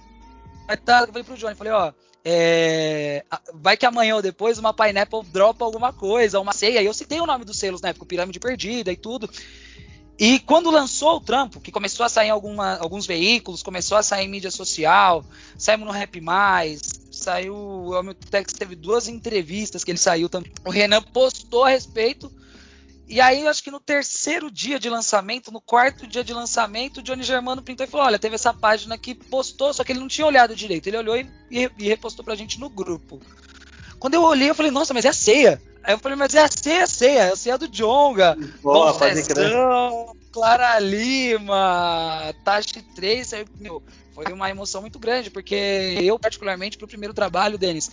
[0.72, 1.02] estar.
[1.02, 1.94] Eu falei pro Johnny, falei, ó.
[2.24, 3.26] É,
[3.56, 6.82] vai que amanhã ou depois uma Pineapple dropa alguma coisa, uma ceia.
[6.82, 9.30] E eu citei o nome dos selos na época, Pirâmide Perdida e tudo.
[10.20, 14.04] E quando lançou o trampo, que começou a sair em alguma, alguns veículos, começou a
[14.04, 15.26] sair em mídia social,
[15.58, 17.56] saímos no Rap Mais, saiu.
[17.56, 20.52] O Tex teve duas entrevistas que ele saiu também.
[20.66, 22.32] O Renan postou a respeito
[23.08, 26.98] E aí, eu acho que no terceiro dia de lançamento, no quarto dia de lançamento,
[26.98, 30.00] o Johnny Germano printou e falou: Olha, teve essa página que postou, só que ele
[30.00, 30.88] não tinha olhado direito.
[30.88, 33.22] Ele olhou e, e repostou pra gente no grupo.
[34.00, 35.62] Quando eu olhei, eu falei: Nossa, mas é a ceia.
[35.84, 38.36] Aí eu falei: Mas é a ceia, a ceia, é a ceia do Jonga.
[38.62, 38.94] Boa.
[40.32, 43.34] Clara Lima, Tashi 3.
[43.34, 43.84] Aí, meu,
[44.24, 45.56] foi uma emoção muito grande, porque
[46.00, 47.90] eu, particularmente, pro primeiro trabalho, Denis,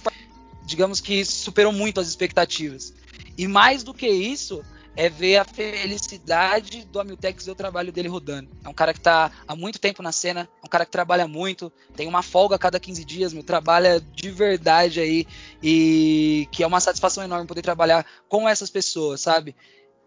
[0.64, 2.92] digamos que superou muito as expectativas.
[3.36, 4.62] E mais do que isso,
[4.94, 8.50] é ver a felicidade do Amiltex e o trabalho dele rodando.
[8.64, 11.26] É um cara que está há muito tempo na cena, é um cara que trabalha
[11.26, 15.26] muito, tem uma folga a cada 15 dias, meu, trabalha de verdade aí
[15.62, 19.54] e que é uma satisfação enorme poder trabalhar com essas pessoas, sabe?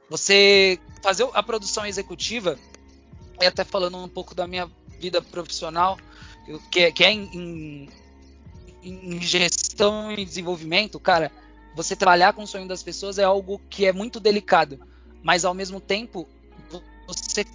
[0.10, 2.60] Você fazer a produção executiva,
[3.40, 5.98] e até falando um pouco da minha vida profissional,
[6.70, 7.90] que é, que é em,
[8.84, 11.32] em, em gestão e desenvolvimento, cara,
[11.76, 14.80] você trabalhar com o sonho das pessoas é algo que é muito delicado,
[15.24, 16.28] mas ao mesmo tempo
[17.08, 17.46] você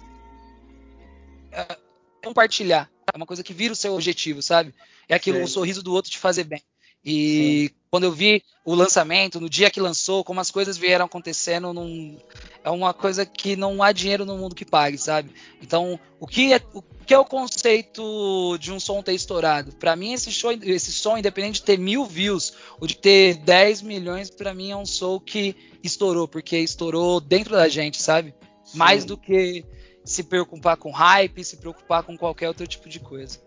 [1.51, 1.77] é,
[2.23, 4.73] compartilhar é uma coisa que vira o seu objetivo, sabe?
[5.07, 5.43] É aquilo, Sim.
[5.43, 6.61] o sorriso do outro te fazer bem.
[7.09, 7.75] E Sim.
[7.89, 12.17] quando eu vi o lançamento, no dia que lançou, como as coisas vieram acontecendo, num,
[12.61, 15.33] é uma coisa que não há dinheiro no mundo que pague, sabe?
[15.61, 19.71] Então, o que é o, que é o conceito de um som ter estourado?
[19.77, 23.83] Para mim, esse, show, esse som, independente de ter mil views ou de ter 10
[23.83, 28.35] milhões, para mim é um som que estourou, porque estourou dentro da gente, sabe?
[28.65, 28.77] Sim.
[28.77, 29.63] Mais do que
[30.03, 33.46] se preocupar com hype, se preocupar com qualquer outro tipo de coisa.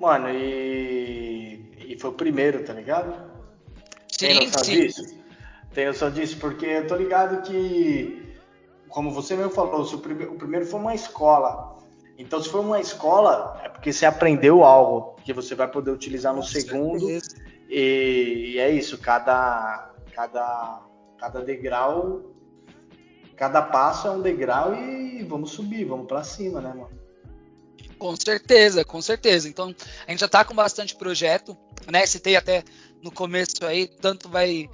[0.00, 3.12] Mano, e, e foi o primeiro, tá ligado?
[4.08, 4.80] Sim, Tem noção sim.
[4.80, 5.16] disso?
[5.72, 6.38] Tem noção disso?
[6.38, 8.34] Porque eu tô ligado que,
[8.88, 11.76] como você mesmo falou, o, primeiro, o primeiro foi uma escola.
[12.18, 16.34] Então, se for uma escola, é porque você aprendeu algo que você vai poder utilizar
[16.34, 17.06] no segundo.
[17.68, 20.82] E, e, é isso, cada, cada,
[21.18, 22.22] cada degrau,
[23.36, 26.95] cada passo é um degrau e vamos subir, vamos para cima, né, mano?
[27.98, 29.48] Com certeza, com certeza.
[29.48, 29.74] Então,
[30.06, 31.56] a gente já está com bastante projeto,
[31.90, 32.04] né?
[32.06, 32.62] Citei até
[33.02, 34.68] no começo aí, tanto vai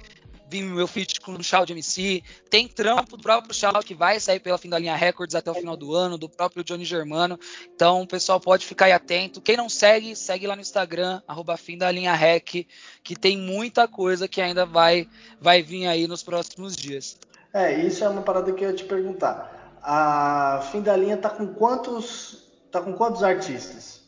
[0.49, 4.19] vir meu feat com o Shaw de MC, tem trampo do próprio Shaw que vai
[4.19, 7.39] sair pela fim da linha Records até o final do ano, do próprio Johnny Germano.
[7.73, 9.41] Então, o pessoal pode ficar aí atento.
[9.41, 12.67] Quem não segue, segue lá no Instagram, arroba fim da linha Rec,
[13.03, 15.07] que tem muita coisa que ainda vai,
[15.41, 17.17] vai vir aí nos próximos dias.
[17.51, 19.79] É, isso é uma parada que eu ia te perguntar.
[19.81, 22.42] A fim da linha tá com quantos
[22.73, 24.01] Tá com quantos artistas?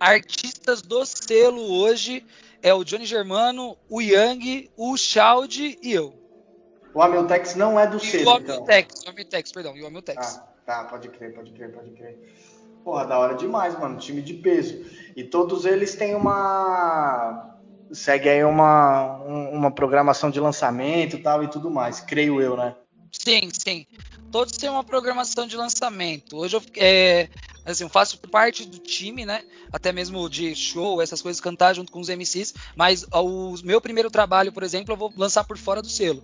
[0.00, 2.26] Artistas do selo hoje
[2.62, 6.14] é o Johnny Germano, o Yang, o Shaud e eu.
[6.94, 9.06] O Amiltex não é do e selo, o Amiltex, então.
[9.06, 10.38] o Amiltex, perdão, e o Amiltex.
[10.38, 12.18] Ah, tá, pode crer, pode crer, pode crer.
[12.82, 14.82] Porra, da hora demais, mano, time de peso.
[15.14, 17.58] E todos eles têm uma
[17.92, 22.74] segue aí uma, uma programação de lançamento e tal e tudo mais, creio eu, né?
[23.12, 23.86] Sim, sim.
[24.32, 26.38] Todos têm uma programação de lançamento.
[26.38, 27.28] Hoje eu, é,
[27.64, 29.44] Assim, eu faço parte do time, né?
[29.72, 32.54] Até mesmo de show, essas coisas, cantar junto com os MCs.
[32.74, 36.22] Mas o meu primeiro trabalho, por exemplo, eu vou lançar por fora do selo.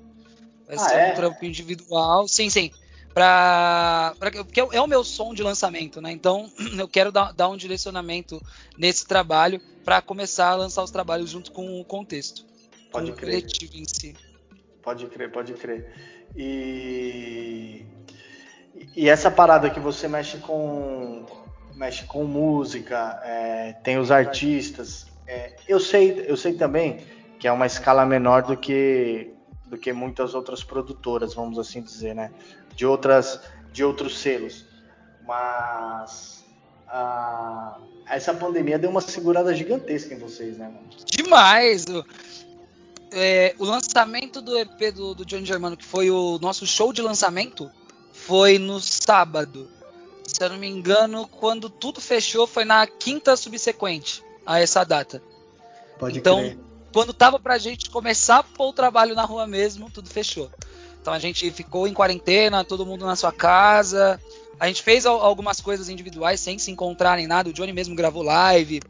[0.67, 1.13] Vai ah, ser é?
[1.13, 2.27] um trampo individual.
[2.27, 2.71] Sim, sim.
[3.15, 6.13] Pra, pra, porque é o meu som de lançamento, né?
[6.13, 8.43] Então eu quero dar, dar um direcionamento
[8.77, 12.45] nesse trabalho para começar a lançar os trabalhos junto com o contexto.
[12.91, 13.45] Pode com crer.
[13.45, 14.15] O em si.
[14.83, 15.93] Pode crer, pode crer.
[16.37, 17.87] E
[18.95, 21.25] e essa parada que você mexe com
[21.75, 25.07] mexe com música, é, tem os artistas.
[25.27, 27.01] É, eu sei, eu sei também
[27.39, 29.33] que é uma escala menor do que
[29.67, 32.31] do que muitas outras produtoras, vamos assim dizer, né?
[32.75, 33.41] De outras
[33.73, 34.65] de outros selos.
[35.27, 36.37] Mas
[38.09, 40.67] essa pandemia deu uma segurada gigantesca em vocês, né?
[40.67, 40.87] Mano?
[41.05, 41.85] Demais.
[41.87, 42.05] O,
[43.13, 47.03] é, o lançamento do EP do, do Johnny Germano, que foi o nosso show de
[47.03, 47.71] lançamento,
[48.27, 49.69] foi no sábado.
[50.27, 55.23] Se eu não me engano, quando tudo fechou, foi na quinta subsequente a essa data.
[55.99, 56.59] Pode então, crer.
[56.93, 60.51] quando tava pra gente começar a pôr o trabalho na rua mesmo, tudo fechou.
[61.01, 64.21] Então a gente ficou em quarentena, todo mundo na sua casa.
[64.59, 67.49] A gente fez algumas coisas individuais sem se encontrar nem nada.
[67.49, 68.83] O Johnny mesmo gravou live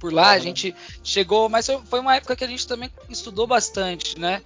[0.00, 0.30] por lá.
[0.30, 4.42] A gente chegou, mas foi uma época que a gente também estudou bastante, né?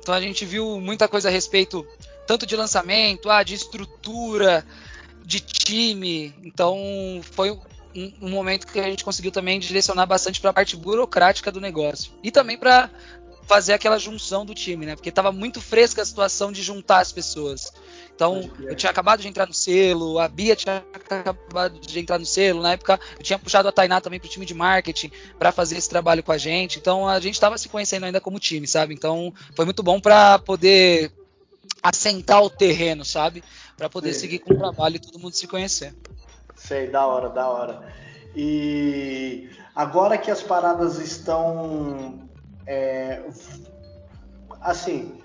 [0.00, 1.86] Então a gente viu muita coisa a respeito
[2.26, 4.64] tanto de lançamento, ah, de estrutura,
[5.24, 6.34] de time.
[6.42, 6.78] Então
[7.22, 11.50] foi um, um momento que a gente conseguiu também direcionar bastante para a parte burocrática
[11.50, 12.90] do negócio e também para
[13.46, 14.96] fazer aquela junção do time, né?
[14.96, 17.72] Porque estava muito fresca a situação de juntar as pessoas.
[18.14, 22.24] Então, eu tinha acabado de entrar no selo, a Bia tinha acabado de entrar no
[22.24, 22.62] selo.
[22.62, 25.76] Na época, eu tinha puxado a Tainá também para o time de marketing para fazer
[25.76, 26.78] esse trabalho com a gente.
[26.78, 28.94] Então, a gente estava se conhecendo ainda como time, sabe?
[28.94, 31.12] Então, foi muito bom para poder
[31.84, 33.44] assentar o terreno, sabe?
[33.76, 34.20] Para poder Sim.
[34.20, 35.94] seguir com o trabalho e todo mundo se conhecer.
[36.56, 37.92] Sei, da hora, da hora.
[38.34, 42.26] E agora que as paradas estão.
[42.66, 43.22] É,
[44.62, 45.20] assim,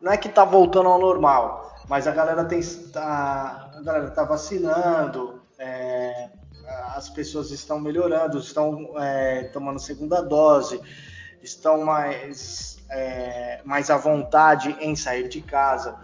[0.00, 2.62] não é que tá voltando ao normal, mas a galera tem.
[2.92, 6.30] Tá, a galera tá vacinando, é,
[6.94, 10.80] as pessoas estão melhorando, estão é, tomando segunda dose,
[11.42, 15.96] estão mais, é, mais à vontade em sair de casa.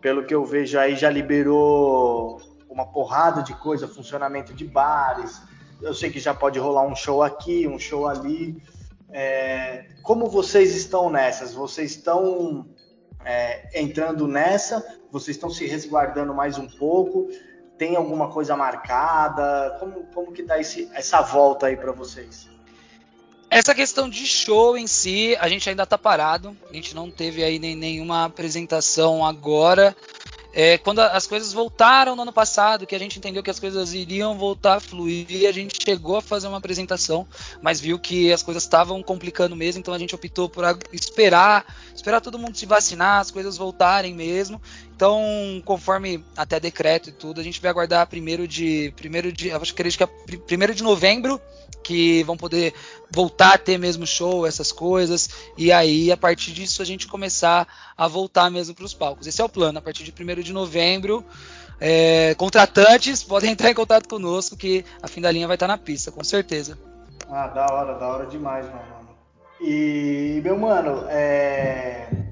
[0.00, 5.42] Pelo que eu vejo aí, já liberou uma porrada de coisa, funcionamento de bares.
[5.80, 8.62] Eu sei que já pode rolar um show aqui, um show ali.
[9.10, 11.54] É, como vocês estão nessas?
[11.54, 12.68] Vocês estão
[13.24, 14.84] é, entrando nessa?
[15.10, 17.28] Vocês estão se resguardando mais um pouco?
[17.78, 19.76] Tem alguma coisa marcada?
[19.80, 22.48] Como, como que tá esse, essa volta aí para vocês?
[23.50, 26.56] Essa questão de show em si, a gente ainda tá parado.
[26.70, 29.96] A gente não teve aí nem, nenhuma apresentação agora.
[30.52, 33.92] É, quando as coisas voltaram no ano passado, que a gente entendeu que as coisas
[33.92, 37.26] iriam voltar a fluir, a gente chegou a fazer uma apresentação,
[37.62, 42.20] mas viu que as coisas estavam complicando mesmo, então a gente optou por esperar, esperar
[42.20, 44.60] todo mundo se vacinar, as coisas voltarem mesmo.
[44.98, 49.72] Então, conforme até decreto e tudo, a gente vai aguardar primeiro de primeiro de, acho
[49.72, 50.06] que é
[50.44, 51.40] primeiro de novembro
[51.84, 52.74] que vão poder
[53.08, 57.68] voltar a ter mesmo show, essas coisas, e aí a partir disso a gente começar
[57.96, 59.28] a voltar mesmo para os palcos.
[59.28, 59.78] Esse é o plano.
[59.78, 61.24] A partir de primeiro de novembro,
[61.80, 65.78] é, contratantes podem entrar em contato conosco que a fim da linha vai estar na
[65.78, 66.76] pista, com certeza.
[67.30, 69.10] Ah, da hora, da hora demais, mano.
[69.60, 72.27] E meu mano, é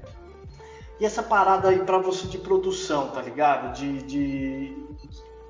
[0.99, 3.73] e essa parada aí pra você de produção, tá ligado?
[3.73, 4.77] De, de,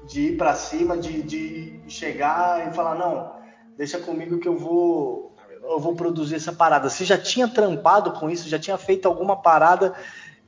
[0.06, 3.34] de ir pra cima, de, de chegar e falar, não,
[3.78, 5.28] deixa comigo que eu vou
[5.70, 6.90] eu vou produzir essa parada.
[6.90, 8.48] Você já tinha trampado com isso?
[8.48, 9.94] Já tinha feito alguma parada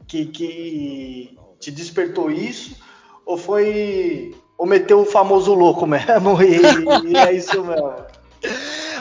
[0.07, 2.77] que, que te despertou isso?
[3.25, 4.35] Ou foi.
[4.57, 7.93] Ou meteu o famoso louco mesmo e, e é isso mesmo?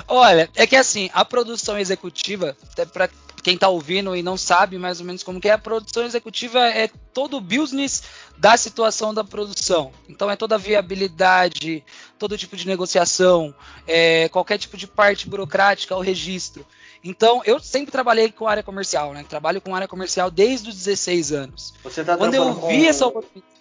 [0.09, 2.57] Olha, é que assim, a produção executiva,
[2.93, 3.09] para
[3.43, 6.67] quem está ouvindo e não sabe mais ou menos como que é, a produção executiva
[6.67, 8.03] é todo o business
[8.37, 9.93] da situação da produção.
[10.09, 11.85] Então é toda a viabilidade,
[12.19, 13.55] todo tipo de negociação,
[13.87, 16.67] é, qualquer tipo de parte burocrática, o registro.
[17.03, 19.25] Então, eu sempre trabalhei com área comercial, né?
[19.29, 21.75] Trabalho com área comercial desde os 16 anos.
[21.85, 22.89] Você tá Quando eu vi com...
[22.89, 23.55] essa oportunidade.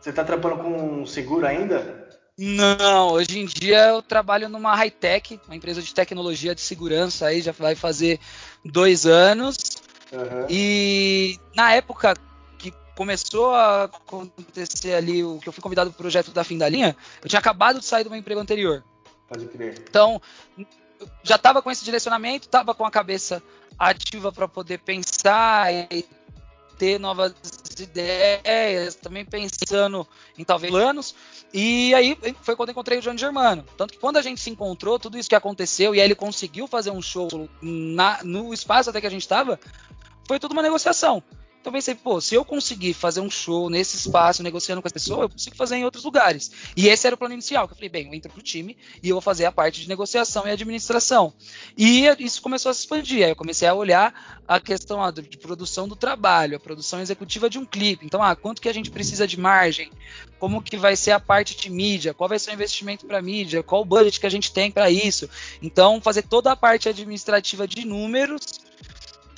[0.00, 2.07] Você está trabalhando com seguro ainda?
[2.38, 7.42] Não, hoje em dia eu trabalho numa high-tech, uma empresa de tecnologia de segurança aí,
[7.42, 8.20] já vai fazer
[8.64, 9.58] dois anos.
[10.12, 10.46] Uhum.
[10.48, 12.14] E na época
[12.56, 16.56] que começou a acontecer ali o que eu fui convidado para o projeto da fim
[16.56, 18.84] da linha, eu tinha acabado de sair do meu emprego anterior.
[19.28, 19.82] Pode crer.
[19.88, 20.22] Então,
[21.24, 23.42] já estava com esse direcionamento, estava com a cabeça
[23.76, 26.06] ativa para poder pensar e
[26.78, 27.34] ter novas
[27.78, 31.14] ideias, também pensando em talvez planos.
[31.52, 33.64] E aí foi quando encontrei o Johnny Germano.
[33.76, 36.66] Tanto que quando a gente se encontrou, tudo isso que aconteceu, e aí ele conseguiu
[36.66, 39.58] fazer um show na, no espaço até que a gente estava,
[40.26, 41.22] foi tudo uma negociação.
[41.60, 45.22] Então pensei, pô, se eu conseguir fazer um show nesse espaço, negociando com as pessoas,
[45.22, 46.50] eu consigo fazer em outros lugares.
[46.76, 49.08] E esse era o plano inicial, que eu falei, bem, eu entro pro time e
[49.08, 51.32] eu vou fazer a parte de negociação e administração.
[51.76, 53.24] E isso começou a se expandir.
[53.24, 57.50] Aí eu comecei a olhar a questão ah, de produção do trabalho, a produção executiva
[57.50, 58.06] de um clipe.
[58.06, 59.90] Então, ah, quanto que a gente precisa de margem?
[60.38, 62.14] Como que vai ser a parte de mídia?
[62.14, 63.62] Qual vai ser o investimento para mídia?
[63.62, 65.28] Qual o budget que a gente tem para isso?
[65.60, 68.67] Então, fazer toda a parte administrativa de números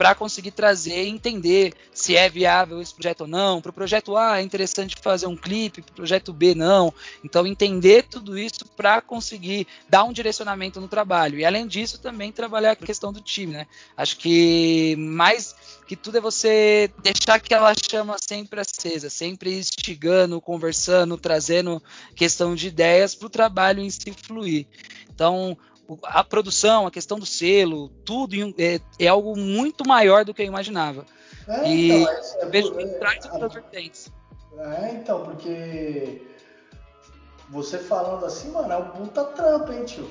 [0.00, 3.60] para conseguir trazer e entender se é viável esse projeto ou não.
[3.60, 6.90] Para o projeto A é interessante fazer um clipe, para o projeto B não.
[7.22, 11.38] Então, entender tudo isso para conseguir dar um direcionamento no trabalho.
[11.38, 13.66] E além disso, também trabalhar a questão do time, né?
[13.94, 15.54] Acho que mais
[15.86, 21.82] que tudo é você deixar aquela chama sempre acesa, sempre instigando, conversando, trazendo
[22.16, 24.66] questão de ideias para o trabalho em si fluir.
[25.12, 25.58] Então,
[26.04, 30.46] a produção, a questão do selo, tudo é, é algo muito maior do que eu
[30.46, 31.04] imaginava.
[31.48, 34.12] É, e então, é, é, vejo que traz outras vertentes.
[34.58, 36.22] É, então, porque
[37.48, 40.08] você falando assim, mano, é um puta trampo, hein, tio?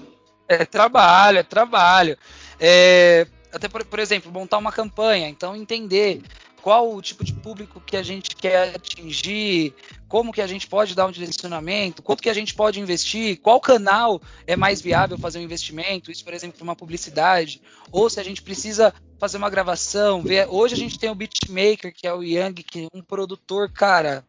[0.48, 2.18] É trabalho, é trabalho.
[2.60, 6.22] É, até, por, por exemplo, montar uma campanha, então entender
[6.62, 9.74] qual o tipo de público que a gente quer atingir,
[10.08, 13.60] como que a gente pode dar um direcionamento, quanto que a gente pode investir, qual
[13.60, 18.20] canal é mais viável fazer um investimento, isso, por exemplo, para uma publicidade, ou se
[18.20, 22.14] a gente precisa fazer uma gravação, ver, hoje a gente tem o beatmaker, que é
[22.14, 24.24] o Yang, que é um produtor, cara,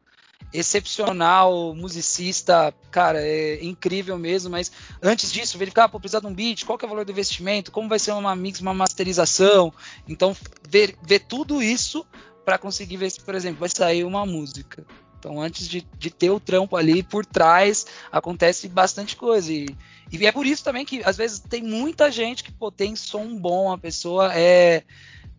[0.53, 4.71] excepcional, musicista, cara, é incrível mesmo, mas
[5.03, 7.71] antes disso, verificar, pô, precisar de um beat, qual que é o valor do investimento,
[7.71, 9.73] como vai ser uma mix, uma masterização,
[10.09, 10.37] então
[10.69, 12.05] ver, ver tudo isso
[12.45, 14.85] para conseguir ver se, por exemplo, vai sair uma música.
[15.21, 19.53] Então, antes de, de ter o trampo ali por trás, acontece bastante coisa.
[19.53, 19.69] E,
[20.11, 23.37] e é por isso também que, às vezes, tem muita gente que pô, tem som
[23.37, 24.83] bom, a pessoa é,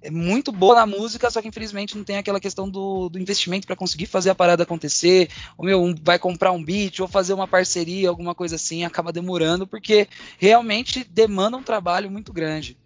[0.01, 3.67] é muito boa na música, só que infelizmente não tem aquela questão do, do investimento
[3.67, 5.29] para conseguir fazer a parada acontecer.
[5.57, 9.67] Ou meu, vai comprar um beat ou fazer uma parceria, alguma coisa assim, acaba demorando,
[9.67, 12.77] porque realmente demanda um trabalho muito grande.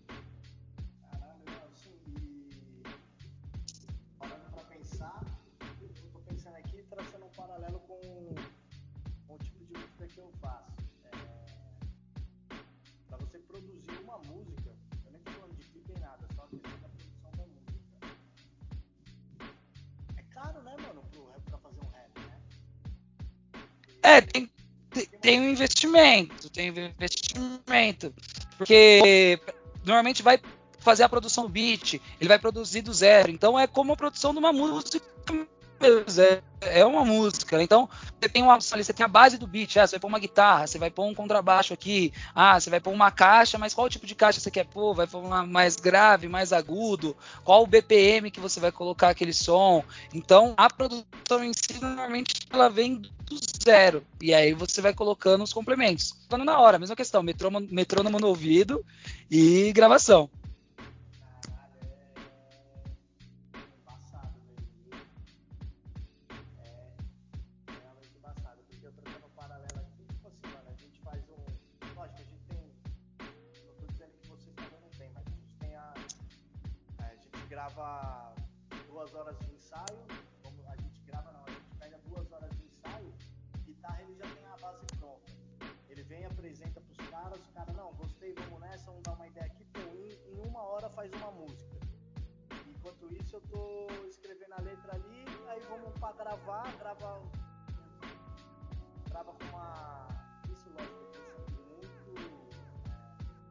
[24.05, 24.49] É, tem,
[25.19, 28.13] tem um investimento, tem um investimento.
[28.55, 29.39] Porque
[29.83, 30.39] normalmente vai
[30.79, 33.31] fazer a produção beat, ele vai produzir do zero.
[33.31, 35.01] Então é como a produção de uma música
[36.19, 36.41] é,
[36.79, 37.57] é uma música.
[37.57, 37.63] Né?
[37.63, 40.19] Então, você tem uma você tem a base do beat, ah, você vai pôr uma
[40.19, 43.89] guitarra, você vai pôr um contrabaixo aqui, ah, você vai pôr uma caixa, mas qual
[43.89, 44.93] tipo de caixa você quer pôr?
[44.93, 47.15] Vai pôr uma mais grave, mais agudo?
[47.43, 49.83] Qual o BPM que você vai colocar aquele som?
[50.13, 54.03] Então, a produção em si normalmente ela vem do zero.
[54.21, 56.15] E aí você vai colocando os complementos.
[56.29, 58.85] Falando na hora, mesma questão, metrônomo, metrônomo no ouvido
[59.29, 60.29] e gravação.
[77.65, 78.35] Grava
[78.87, 80.05] duas horas de ensaio,
[80.67, 83.13] a gente grava não, a gente pega duas horas de ensaio,
[83.65, 85.31] guitarra ele já tem a base pronta.
[85.89, 89.47] Ele vem, apresenta pros caras, os caras, não, gostei, vamos nessa, vamos dar uma ideia
[89.47, 91.79] aqui, pô, em, em uma hora faz uma música.
[92.67, 97.21] Enquanto isso eu tô escrevendo a letra ali, aí vamos pra gravar, grava.
[99.09, 100.07] Grava com uma.
[100.51, 101.01] Isso lógico,
[101.73, 102.45] muito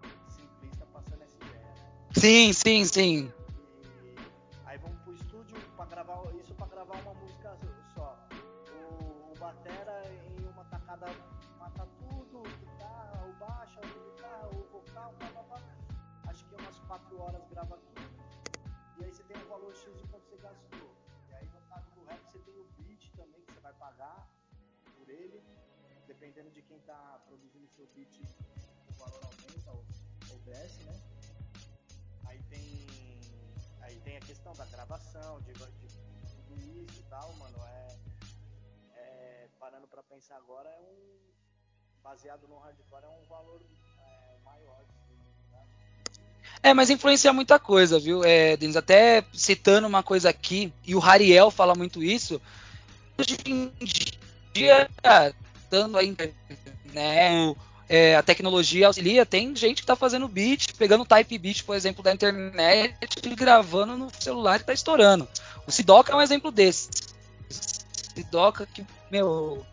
[0.05, 2.13] é, simplista passando essa ideia, né?
[2.15, 3.44] Sim, sim, sim.
[17.15, 17.79] Quatro horas grava
[18.97, 20.97] e aí você tem um valor X de quanto você gastou.
[21.29, 24.29] E aí no caso do rap você tem o beat também que você vai pagar
[24.97, 25.43] por ele,
[26.07, 28.21] dependendo de quem está produzindo o seu beat,
[28.89, 29.85] o valor aumenta ou,
[30.31, 31.01] ou desce, né?
[32.27, 32.87] Aí tem,
[33.81, 35.89] aí tem a questão da gravação, de, de
[36.47, 37.99] tudo isso e tal, mano, é,
[38.95, 41.33] é parando para pensar agora é um
[42.03, 43.63] baseado no hardcore é um valor
[43.99, 44.85] é, maior
[46.63, 48.77] é, mas influencia muita coisa, viu, é, Denis?
[48.77, 52.41] Até citando uma coisa aqui, e o Rariel fala muito isso.
[53.19, 53.73] Hoje em
[54.53, 54.89] dia,
[55.71, 56.17] dando aí,
[56.93, 57.55] né,
[57.89, 62.03] é, a tecnologia auxilia, tem gente que tá fazendo beat, pegando type beat, por exemplo,
[62.03, 65.29] da internet, e gravando no celular e tá estourando.
[65.67, 66.89] O Sidoca é um exemplo desse.
[68.15, 69.65] Sidoca que, meu,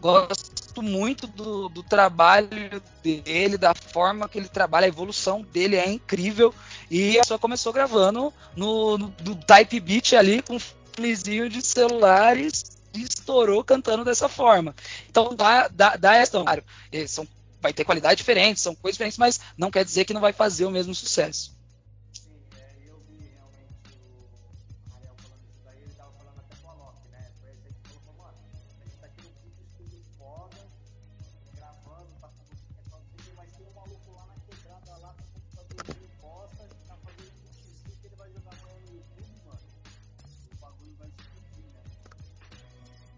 [0.00, 2.48] gosto muito do, do, trabalho
[3.02, 6.54] dele, da forma que ele trabalha, a evolução dele é incrível.
[6.90, 10.60] E a só começou gravando no, no, no Type Beat ali com um
[10.92, 12.64] flizinho de celulares
[12.94, 14.74] e estourou cantando dessa forma.
[15.10, 16.40] Então dá, dá, dá essa.
[16.40, 16.64] Claro,
[17.08, 17.26] são,
[17.60, 20.64] vai ter qualidade diferente, são coisas diferentes, mas não quer dizer que não vai fazer
[20.64, 21.54] o mesmo sucesso.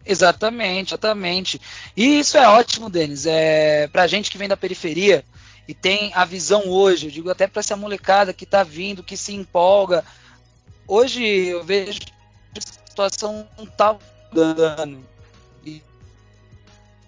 [0.07, 1.61] Exatamente, exatamente.
[1.97, 3.27] E isso é ótimo, Denis.
[3.27, 5.25] É, pra gente que vem da periferia
[5.67, 9.17] e tem a visão hoje, eu digo até para essa molecada que tá vindo, que
[9.17, 10.05] se empolga.
[10.87, 11.99] Hoje eu vejo
[12.57, 13.99] a situação não tá
[14.33, 15.05] mudando.
[15.65, 15.83] E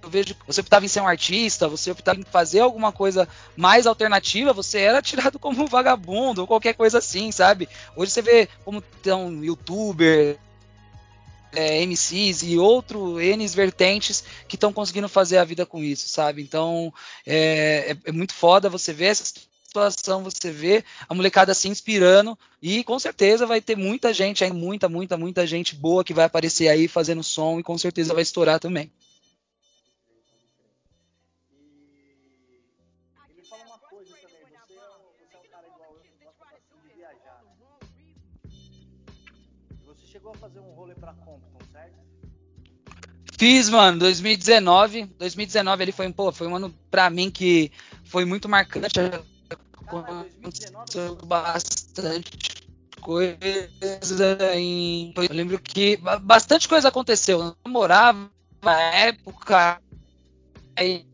[0.02, 3.86] eu vejo você optava em ser um artista, você optava em fazer alguma coisa mais
[3.86, 7.68] alternativa, você era tirado como um vagabundo ou qualquer coisa assim, sabe?
[7.94, 10.36] Hoje você vê como tem um youtuber,
[11.52, 16.42] é, MCs e outros N vertentes que estão conseguindo fazer a vida com isso, sabe?
[16.42, 16.92] Então
[17.26, 22.38] é, é, é, muito foda você ver essa situação, você vê a molecada se inspirando
[22.60, 26.24] e com certeza vai ter muita gente aí, muita, muita, muita gente boa que vai
[26.24, 28.90] aparecer aí fazendo som e com certeza vai estourar também.
[40.48, 41.98] Fazer um rolê pra Compton, certo?
[43.38, 45.04] Fiz, mano, 2019.
[45.18, 47.70] 2019 ele foi, pô, foi um ano pra mim que
[48.04, 48.98] foi muito marcante.
[49.86, 52.66] Aconteceu bastante
[53.00, 55.12] coisa em.
[55.16, 57.40] Eu lembro que bastante coisa aconteceu.
[57.40, 58.30] Eu namorava
[58.62, 59.80] na época.
[60.76, 61.06] Aí,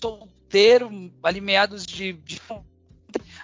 [0.00, 2.40] solteiro, ali meados de, de.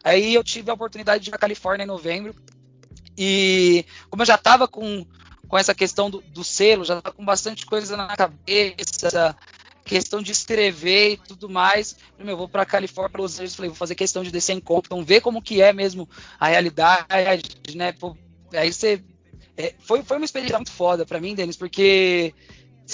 [0.02, 2.34] Aí eu tive a oportunidade de ir à Califórnia em novembro.
[3.16, 5.04] E como eu já estava com,
[5.48, 9.36] com essa questão do, do selo, já estava com bastante coisa na cabeça,
[9.84, 11.96] questão de escrever e tudo mais.
[12.18, 15.04] Eu vou para Califórnia, para Los Angeles, falei, vou fazer questão de descer em Compton,
[15.04, 17.92] ver como que é mesmo a realidade, né?
[17.92, 18.16] Pô,
[18.54, 19.02] aí você
[19.56, 22.32] é, foi, foi uma experiência muito foda para mim, Denis, porque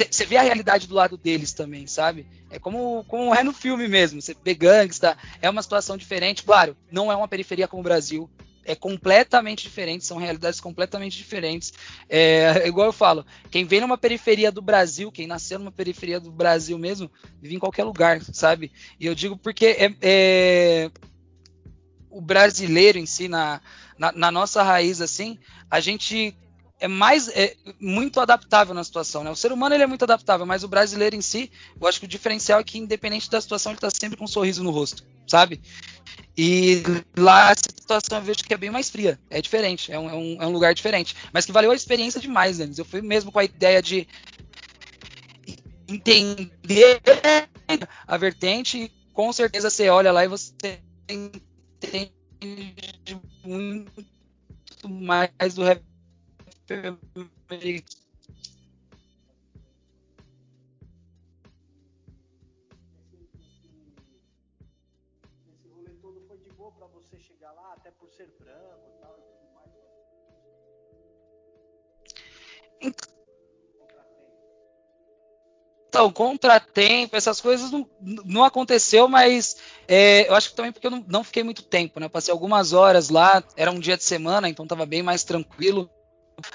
[0.05, 2.26] você vê a realidade do lado deles também, sabe?
[2.51, 4.20] É como, como é no filme mesmo.
[4.20, 6.42] Você vê gangsta, é uma situação diferente.
[6.42, 8.30] Claro, não é uma periferia como o Brasil,
[8.66, 11.72] é completamente diferente, são realidades completamente diferentes.
[12.09, 16.32] É, igual eu falo, quem vem numa periferia do Brasil, quem nasceu numa periferia do
[16.32, 18.72] Brasil mesmo, vive em qualquer lugar, sabe?
[18.99, 20.90] E eu digo porque é, é
[22.11, 23.61] o brasileiro em si, na,
[23.97, 25.38] na, na, nossa raiz, assim,
[25.70, 26.34] a gente
[26.78, 29.30] é mais é muito adaptável na situação, né?
[29.30, 31.50] O ser humano ele é muito adaptável, mas o brasileiro em si,
[31.80, 34.28] eu acho que o diferencial é que independente da situação ele está sempre com um
[34.28, 35.60] sorriso no rosto, sabe?
[36.36, 36.82] E
[37.16, 39.18] lá a situação eu vejo que é bem mais fria.
[39.30, 41.16] É diferente, é um, é um, é um lugar diferente.
[41.32, 42.78] Mas que valeu a experiência demais, Denis.
[42.78, 44.06] Eu fui mesmo com a ideia de
[45.88, 47.00] entender
[48.06, 52.12] a vertente e com certeza você olha lá e você entende
[53.42, 54.04] muito
[54.88, 55.62] mais do
[56.66, 56.96] rap
[68.16, 69.70] ser branco e tal e tudo mais.
[75.88, 79.56] Então, contratempo, essas coisas não, não aconteceu, mas
[79.88, 82.06] é, eu acho que também porque eu não, não, fiquei muito tempo, né?
[82.06, 85.90] Eu passei algumas horas lá, era um dia de semana, então estava bem mais tranquilo.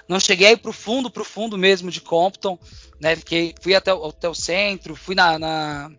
[0.07, 2.57] Não cheguei aí pro fundo, pro fundo mesmo de Compton,
[2.99, 3.15] né?
[3.15, 5.91] Fiquei, fui até, até o centro, fui na, na,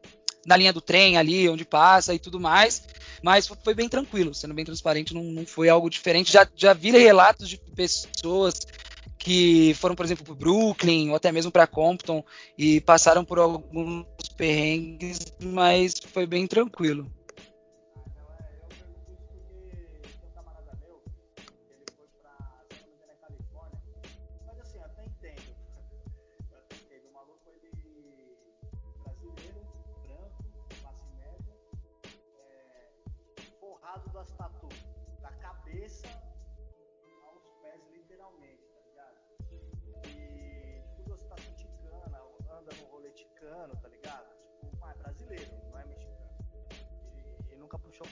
[0.46, 2.82] na linha do trem ali, onde passa e tudo mais.
[3.22, 6.32] Mas foi bem tranquilo, sendo bem transparente, não, não foi algo diferente.
[6.32, 8.60] Já, já vi relatos de pessoas
[9.18, 12.24] que foram, por exemplo, para Brooklyn ou até mesmo para Compton
[12.58, 14.04] e passaram por alguns
[14.36, 17.08] perrengues, mas foi bem tranquilo.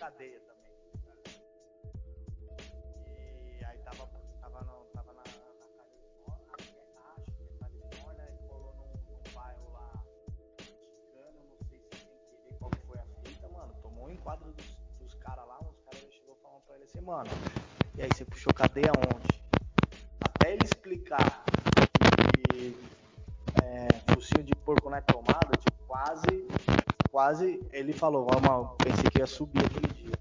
[0.00, 0.72] Cadeia também,
[3.60, 4.08] E aí tava,
[4.40, 6.84] tava, no, tava na, na Califórnia, acho que é,
[7.36, 9.92] que é Califórnia, e colou num, num bairro lá
[10.38, 13.74] mexicano, não sei se sem querer qual foi a fita, mano.
[13.82, 17.30] Tomou um enquadro dos, dos caras lá, os caras chegou falando pra ele assim, mano,
[17.94, 19.44] e aí você puxou cadeia onde?
[20.22, 21.44] Até ele explicar
[22.48, 22.74] que
[23.62, 26.48] é, focinho de porco na tomada, tipo, quase,
[27.10, 30.18] quase ele falou, vamos, pensei que ia subir aquele dia.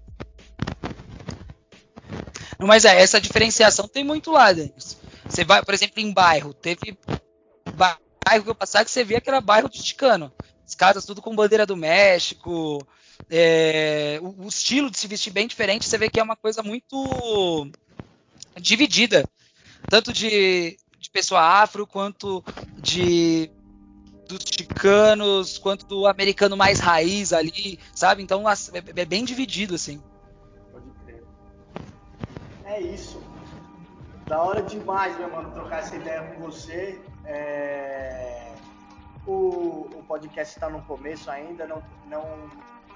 [2.58, 4.98] Mas é, essa diferenciação tem muito lá, Denis.
[5.26, 6.98] Você vai, por exemplo, em bairro, teve
[7.74, 10.32] bairro que eu passava que você via que era bairro de ticano.
[10.66, 12.86] As casas tudo com bandeira do México,
[13.30, 16.62] é, o, o, estilo de se vestir bem diferente, você vê que é uma coisa
[16.62, 17.70] muito
[18.60, 19.24] dividida.
[19.88, 22.44] Tanto de de pessoa afro, quanto
[22.76, 23.50] de
[24.30, 28.22] dos chicanos, quanto do americano mais raiz ali, sabe?
[28.22, 28.54] Então é,
[28.96, 30.02] é bem dividido, assim.
[30.72, 31.22] Pode crer.
[32.64, 33.22] É isso.
[34.26, 37.00] Da hora demais, meu mano, trocar essa ideia com você.
[37.24, 38.52] É...
[39.26, 42.50] O, o podcast está no começo ainda, não, não,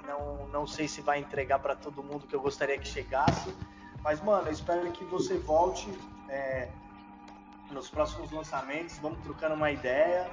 [0.07, 3.55] não, não sei se vai entregar para todo mundo que eu gostaria que chegasse.
[4.03, 5.89] Mas, mano, eu espero que você volte.
[6.28, 6.68] É
[7.70, 10.30] nos próximos lançamentos, vamos trocando uma ideia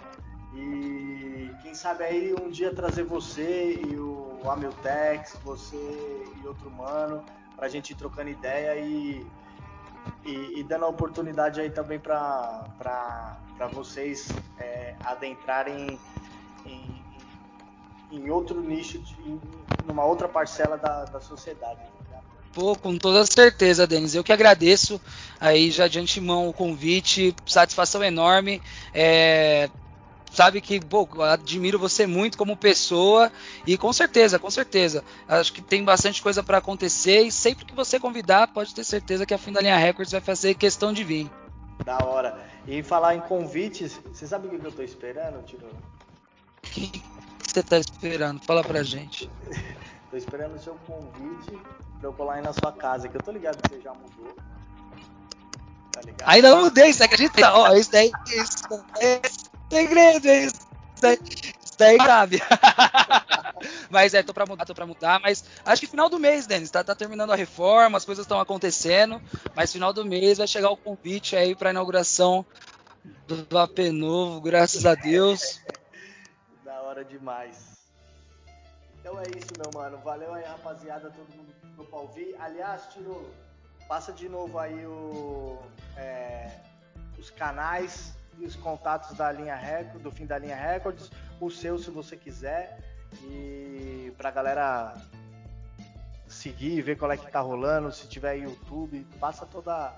[0.53, 7.23] e quem sabe aí um dia trazer você e o Amiltex, você e outro mano,
[7.55, 9.25] para a gente ir trocando ideia e,
[10.25, 15.99] e, e, dando a oportunidade aí também para vocês é, adentrarem
[16.65, 17.05] em,
[18.11, 19.39] em, outro nicho, de, em,
[19.85, 21.79] numa outra parcela da, da sociedade.
[22.09, 22.21] Tá
[22.51, 24.13] Pô, com toda certeza, Denis.
[24.13, 24.99] Eu que agradeço
[25.39, 28.61] aí já de antemão o convite, satisfação enorme.
[28.93, 29.69] É,
[30.31, 33.31] sabe que, pô, admiro você muito como pessoa
[33.67, 35.03] e com certeza, com certeza.
[35.27, 39.25] Acho que tem bastante coisa para acontecer e sempre que você convidar, pode ter certeza
[39.25, 41.29] que a Fim da Linha Records vai fazer questão de vir.
[41.85, 42.39] Da hora.
[42.67, 45.67] E falar em convites, você sabe o que eu tô esperando, Tiro?
[45.67, 47.03] O que
[47.41, 48.41] você tá esperando?
[48.45, 49.29] Fala pra gente.
[50.09, 51.59] tô esperando o seu convite
[51.99, 54.35] pra eu colar aí na sua casa, que eu tô ligado que você já mudou.
[55.91, 56.29] Tá ligado?
[56.29, 57.53] Ainda não mudei, você acredita?
[57.53, 59.21] Ó, isso daí, isso é
[59.71, 60.67] segredo, isso
[61.01, 61.17] daí,
[61.63, 62.41] isso daí cabe.
[63.89, 66.69] mas é, tô pra mudar, tô pra mudar, mas acho que final do mês, Denis,
[66.69, 69.21] tá, tá terminando a reforma, as coisas estão acontecendo,
[69.55, 72.45] mas final do mês vai chegar o convite aí pra inauguração
[73.25, 75.61] do AP novo, graças a Deus.
[76.65, 77.71] da hora demais.
[78.99, 79.97] Então é isso, meu mano.
[79.99, 82.35] Valeu aí, rapaziada, todo mundo que ficou pra ouvir.
[82.39, 83.33] Aliás, Tiro,
[83.87, 85.59] passa de novo aí o,
[85.97, 86.51] é,
[87.17, 88.13] os canais
[88.45, 92.79] os contatos da linha Record, do fim da linha Records, o seu se você quiser.
[93.23, 94.95] E pra galera
[96.27, 99.93] seguir, ver qual é que tá rolando, se tiver YouTube, passa toda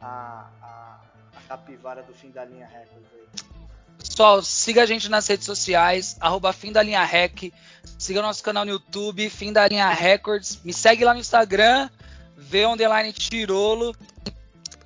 [0.00, 1.00] a, a,
[1.34, 3.56] a capivara do fim da linha Records aí.
[3.98, 7.52] Pessoal, siga a gente nas redes sociais, arroba Fim da Linha Rec.
[7.98, 10.60] Siga nosso canal no YouTube, Fim da Linha Records.
[10.64, 11.88] Me segue lá no Instagram,
[12.36, 12.62] V
[13.14, 13.94] Tirolo.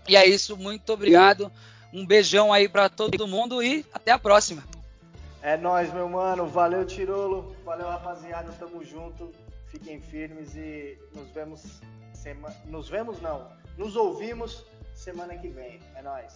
[0.09, 1.53] E é isso, muito obrigado.
[1.93, 4.63] Um beijão aí para todo mundo e até a próxima.
[5.43, 6.47] É nóis, meu mano.
[6.47, 7.57] Valeu, Tirolo.
[7.65, 8.53] Valeu, rapaziada.
[8.53, 9.33] Tamo junto.
[9.69, 11.63] Fiquem firmes e nos vemos.
[12.13, 12.55] Sema...
[12.67, 13.49] Nos vemos, não.
[13.79, 14.65] Nos ouvimos
[14.95, 15.81] semana que vem.
[15.95, 16.33] É nóis.